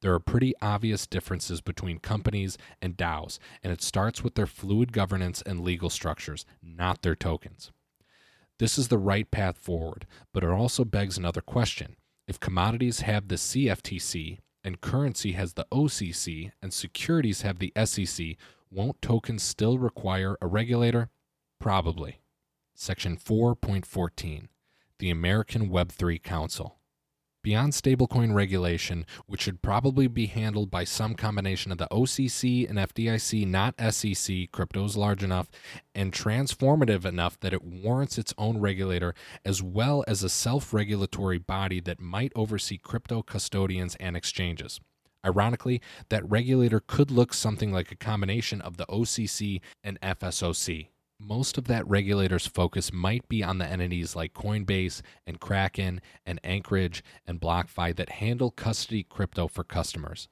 [0.00, 4.92] There are pretty obvious differences between companies and DAOs, and it starts with their fluid
[4.92, 7.70] governance and legal structures, not their tokens.
[8.58, 11.96] This is the right path forward, but it also begs another question.
[12.26, 18.36] If commodities have the CFTC and currency has the OCC and securities have the SEC,
[18.70, 21.08] won't tokens still require a regulator?
[21.60, 22.20] Probably.
[22.74, 24.48] Section 4.14
[24.98, 26.77] The American Web3 Council.
[27.42, 32.78] Beyond stablecoin regulation, which should probably be handled by some combination of the OCC and
[32.78, 35.48] FDIC, not SEC, crypto is large enough
[35.94, 39.14] and transformative enough that it warrants its own regulator,
[39.44, 44.80] as well as a self regulatory body that might oversee crypto custodians and exchanges.
[45.24, 50.88] Ironically, that regulator could look something like a combination of the OCC and FSOC
[51.20, 56.38] most of that regulator's focus might be on the entities like Coinbase and Kraken and
[56.44, 60.28] Anchorage and BlockFi that handle custody crypto for customers.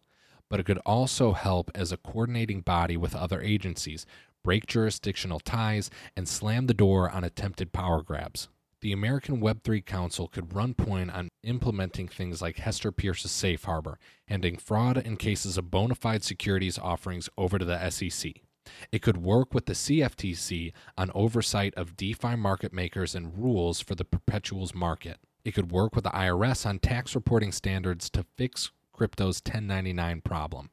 [0.49, 4.07] But it could also help as a coordinating body with other agencies,
[4.45, 8.49] break jurisdictional ties, and slam the door on attempted power grabs.
[8.81, 13.99] The American Web3 Council could run point on implementing things like Hester Peirce's safe harbor,
[14.29, 18.46] handing fraud in cases of bona fide securities offerings over to the SEC.
[18.93, 23.95] It could work with the CFTC on oversight of DeFi market makers and rules for
[23.95, 25.19] the perpetuals market.
[25.45, 30.71] It could work with the IRS on tax reporting standards to fix crypto's 1099 problem.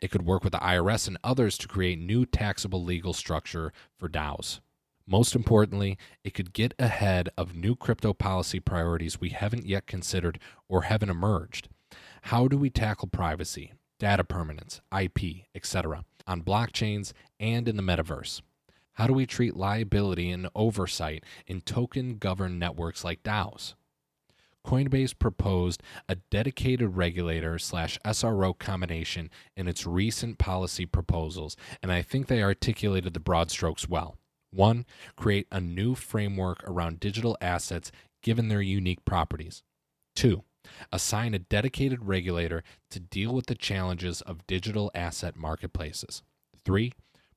[0.00, 4.08] It could work with the IRS and others to create new taxable legal structure for
[4.08, 4.60] DAOs.
[5.06, 10.40] Most importantly, it could get ahead of new crypto policy priorities we haven't yet considered
[10.68, 11.68] or haven't emerged.
[12.22, 16.04] How do we tackle privacy, data permanence, IP, etc.?
[16.26, 18.42] on blockchains and in the metaverse?
[18.94, 23.74] How do we treat liability and oversight in token governed networks like DAOs?
[24.66, 32.02] Coinbase proposed a dedicated regulator slash SRO combination in its recent policy proposals, and I
[32.02, 34.16] think they articulated the broad strokes well.
[34.50, 34.84] One,
[35.14, 37.92] create a new framework around digital assets
[38.22, 39.62] given their unique properties.
[40.16, 40.42] Two,
[40.92, 46.22] assign a dedicated regulator to deal with the challenges of digital asset marketplaces.
[46.64, 46.92] Three,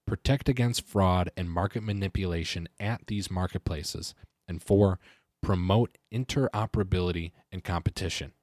[0.06, 4.16] protect against fraud and market manipulation at these marketplaces.
[4.48, 5.00] And four,
[5.42, 8.34] promote interoperability and competition.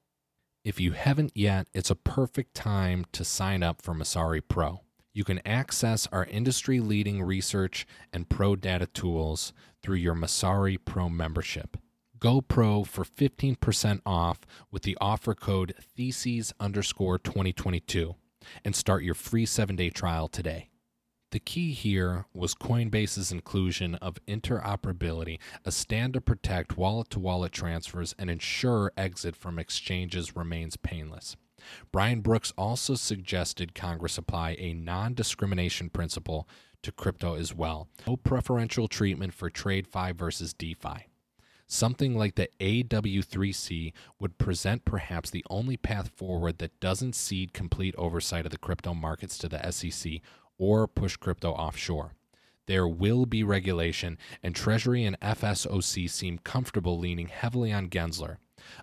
[0.63, 4.81] If you haven't yet, it's a perfect time to sign up for Messari Pro.
[5.13, 11.09] You can access our industry leading research and pro data tools through your Messari Pro
[11.09, 11.77] membership.
[12.19, 14.39] Go Pro for 15% off
[14.71, 18.15] with the offer code theses underscore 2022
[18.65, 20.69] and start your free seven day trial today.
[21.31, 27.51] The key here was Coinbase's inclusion of interoperability, a stand to protect wallet to wallet
[27.51, 31.35] transfers and ensure exit from exchanges remains painless.
[31.91, 36.47] Brian Brooks also suggested Congress apply a non discrimination principle
[36.81, 37.89] to crypto as well.
[38.07, 41.07] No preferential treatment for TradFi versus DeFi.
[41.69, 47.93] Something like the AW3C would present perhaps the only path forward that doesn't cede complete
[47.97, 50.21] oversight of the crypto markets to the SEC
[50.57, 52.13] or push crypto offshore.
[52.67, 58.37] There will be regulation, and Treasury and FSOC seem comfortable leaning heavily on Gensler.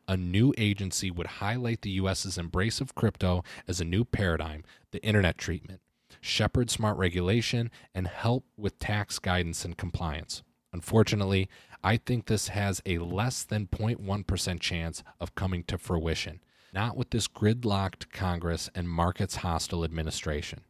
[0.07, 5.03] A new agency would highlight the U.S.'s embrace of crypto as a new paradigm, the
[5.03, 5.81] internet treatment,
[6.21, 10.43] shepherd smart regulation, and help with tax guidance and compliance.
[10.73, 11.49] Unfortunately,
[11.85, 16.41] I think this has a less than 0.1% chance of coming to fruition,
[16.73, 20.63] not with this gridlocked Congress and markets hostile administration.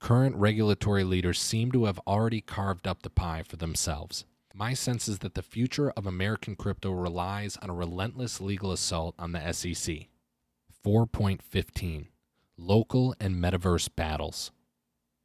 [0.00, 4.24] Current regulatory leaders seem to have already carved up the pie for themselves.
[4.54, 9.14] My sense is that the future of American crypto relies on a relentless legal assault
[9.18, 10.06] on the SEC.
[10.82, 12.06] 4.15
[12.56, 14.50] Local and Metaverse Battles.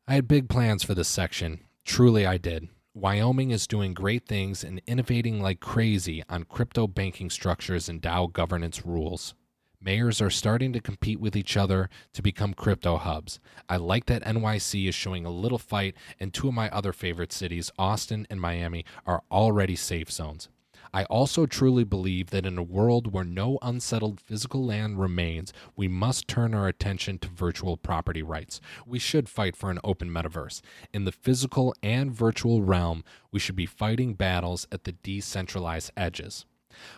[0.06, 1.62] I had big plans for this section.
[1.86, 2.68] Truly, I did.
[3.00, 8.28] Wyoming is doing great things and innovating like crazy on crypto banking structures and DAO
[8.34, 9.36] governance rules.
[9.82, 13.40] Mayors are starting to compete with each other to become crypto hubs.
[13.70, 17.32] I like that NYC is showing a little fight, and two of my other favorite
[17.32, 20.50] cities, Austin and Miami, are already safe zones.
[20.94, 25.88] I also truly believe that in a world where no unsettled physical land remains, we
[25.88, 28.60] must turn our attention to virtual property rights.
[28.86, 30.62] We should fight for an open metaverse.
[30.94, 36.46] In the physical and virtual realm, we should be fighting battles at the decentralized edges.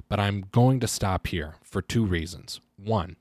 [0.08, 2.62] But I'm going to stop here for two reasons.
[2.78, 3.16] One,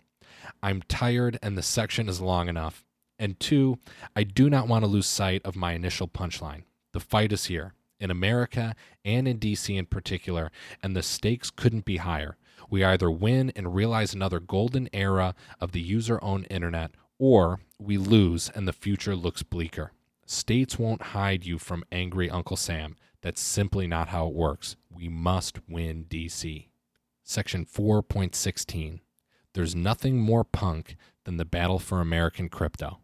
[0.63, 2.85] I'm tired and the section is long enough.
[3.19, 3.79] And two,
[4.17, 6.63] I do not want to lose sight of my initial punchline.
[6.93, 8.75] The fight is here, in America
[9.05, 10.51] and in DC in particular,
[10.83, 12.37] and the stakes couldn't be higher.
[12.69, 17.99] We either win and realize another golden era of the user owned internet, or we
[17.99, 19.93] lose and the future looks bleaker.
[20.27, 22.97] States won't hide you from angry Uncle Sam.
[23.23, 24.77] That's simply not how it works.
[24.89, 26.69] We must win DC.
[27.25, 29.01] Section 4.16
[29.55, 32.99] There's nothing more punk than the battle for American crypto.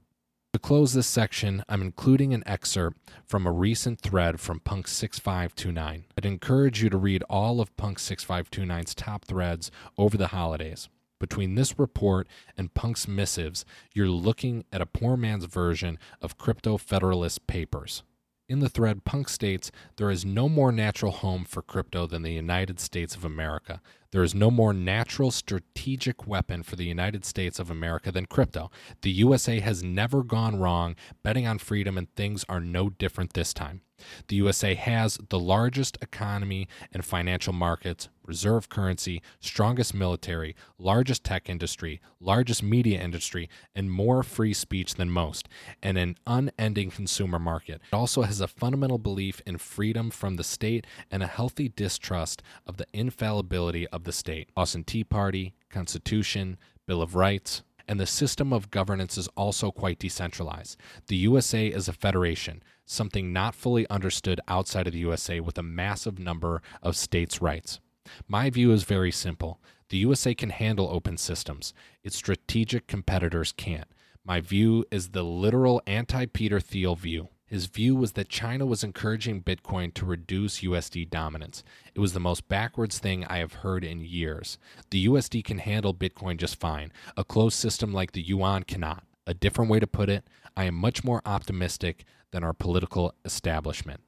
[0.56, 6.06] To close this section, I'm including an excerpt from a recent thread from Punk 6529.
[6.16, 10.88] I'd encourage you to read all of Punk 6529's top threads over the holidays.
[11.20, 12.26] Between this report
[12.56, 18.02] and Punk's missives, you're looking at a poor man's version of Crypto Federalist Papers.
[18.48, 22.32] In the thread, Punk states there is no more natural home for crypto than the
[22.32, 23.82] United States of America.
[24.16, 28.70] There is no more natural strategic weapon for the United States of America than crypto.
[29.02, 33.52] The USA has never gone wrong betting on freedom, and things are no different this
[33.52, 33.82] time.
[34.28, 41.48] The USA has the largest economy and financial markets, reserve currency, strongest military, largest tech
[41.48, 45.48] industry, largest media industry, and more free speech than most,
[45.82, 47.80] and an unending consumer market.
[47.92, 52.42] It also has a fundamental belief in freedom from the state and a healthy distrust
[52.66, 54.54] of the infallibility of the state.
[54.54, 59.98] Boston Tea Party, Constitution, Bill of Rights, and the system of governance is also quite
[59.98, 60.76] decentralized.
[61.06, 65.62] The USA is a federation, something not fully understood outside of the USA with a
[65.62, 67.80] massive number of states' rights.
[68.28, 69.60] My view is very simple.
[69.88, 71.74] The USA can handle open systems.
[72.02, 73.88] Its strategic competitors can't.
[74.24, 77.28] My view is the literal anti Peter Thiel view.
[77.46, 81.62] His view was that China was encouraging Bitcoin to reduce USD dominance.
[81.94, 84.58] It was the most backwards thing I have heard in years.
[84.90, 86.92] The USD can handle Bitcoin just fine.
[87.16, 89.04] A closed system like the yuan cannot.
[89.28, 94.00] A different way to put it, I am much more optimistic than our political establishment.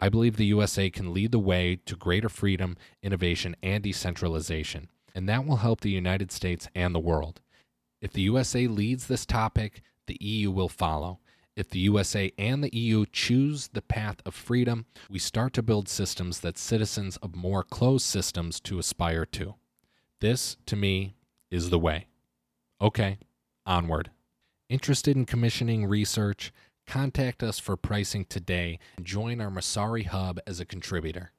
[0.00, 5.28] I believe the USA can lead the way to greater freedom, innovation, and decentralization, and
[5.28, 7.40] that will help the United States and the world.
[8.00, 11.20] If the USA leads this topic, the EU will follow.
[11.54, 15.88] If the USA and the EU choose the path of freedom, we start to build
[15.88, 19.54] systems that citizens of more closed systems to aspire to.
[20.20, 21.14] This, to me,
[21.50, 22.06] is the way.
[22.80, 23.18] Okay,
[23.66, 24.10] onward.
[24.68, 26.52] Interested in commissioning research?
[26.86, 31.32] Contact us for pricing today and join our Messari Hub as a contributor.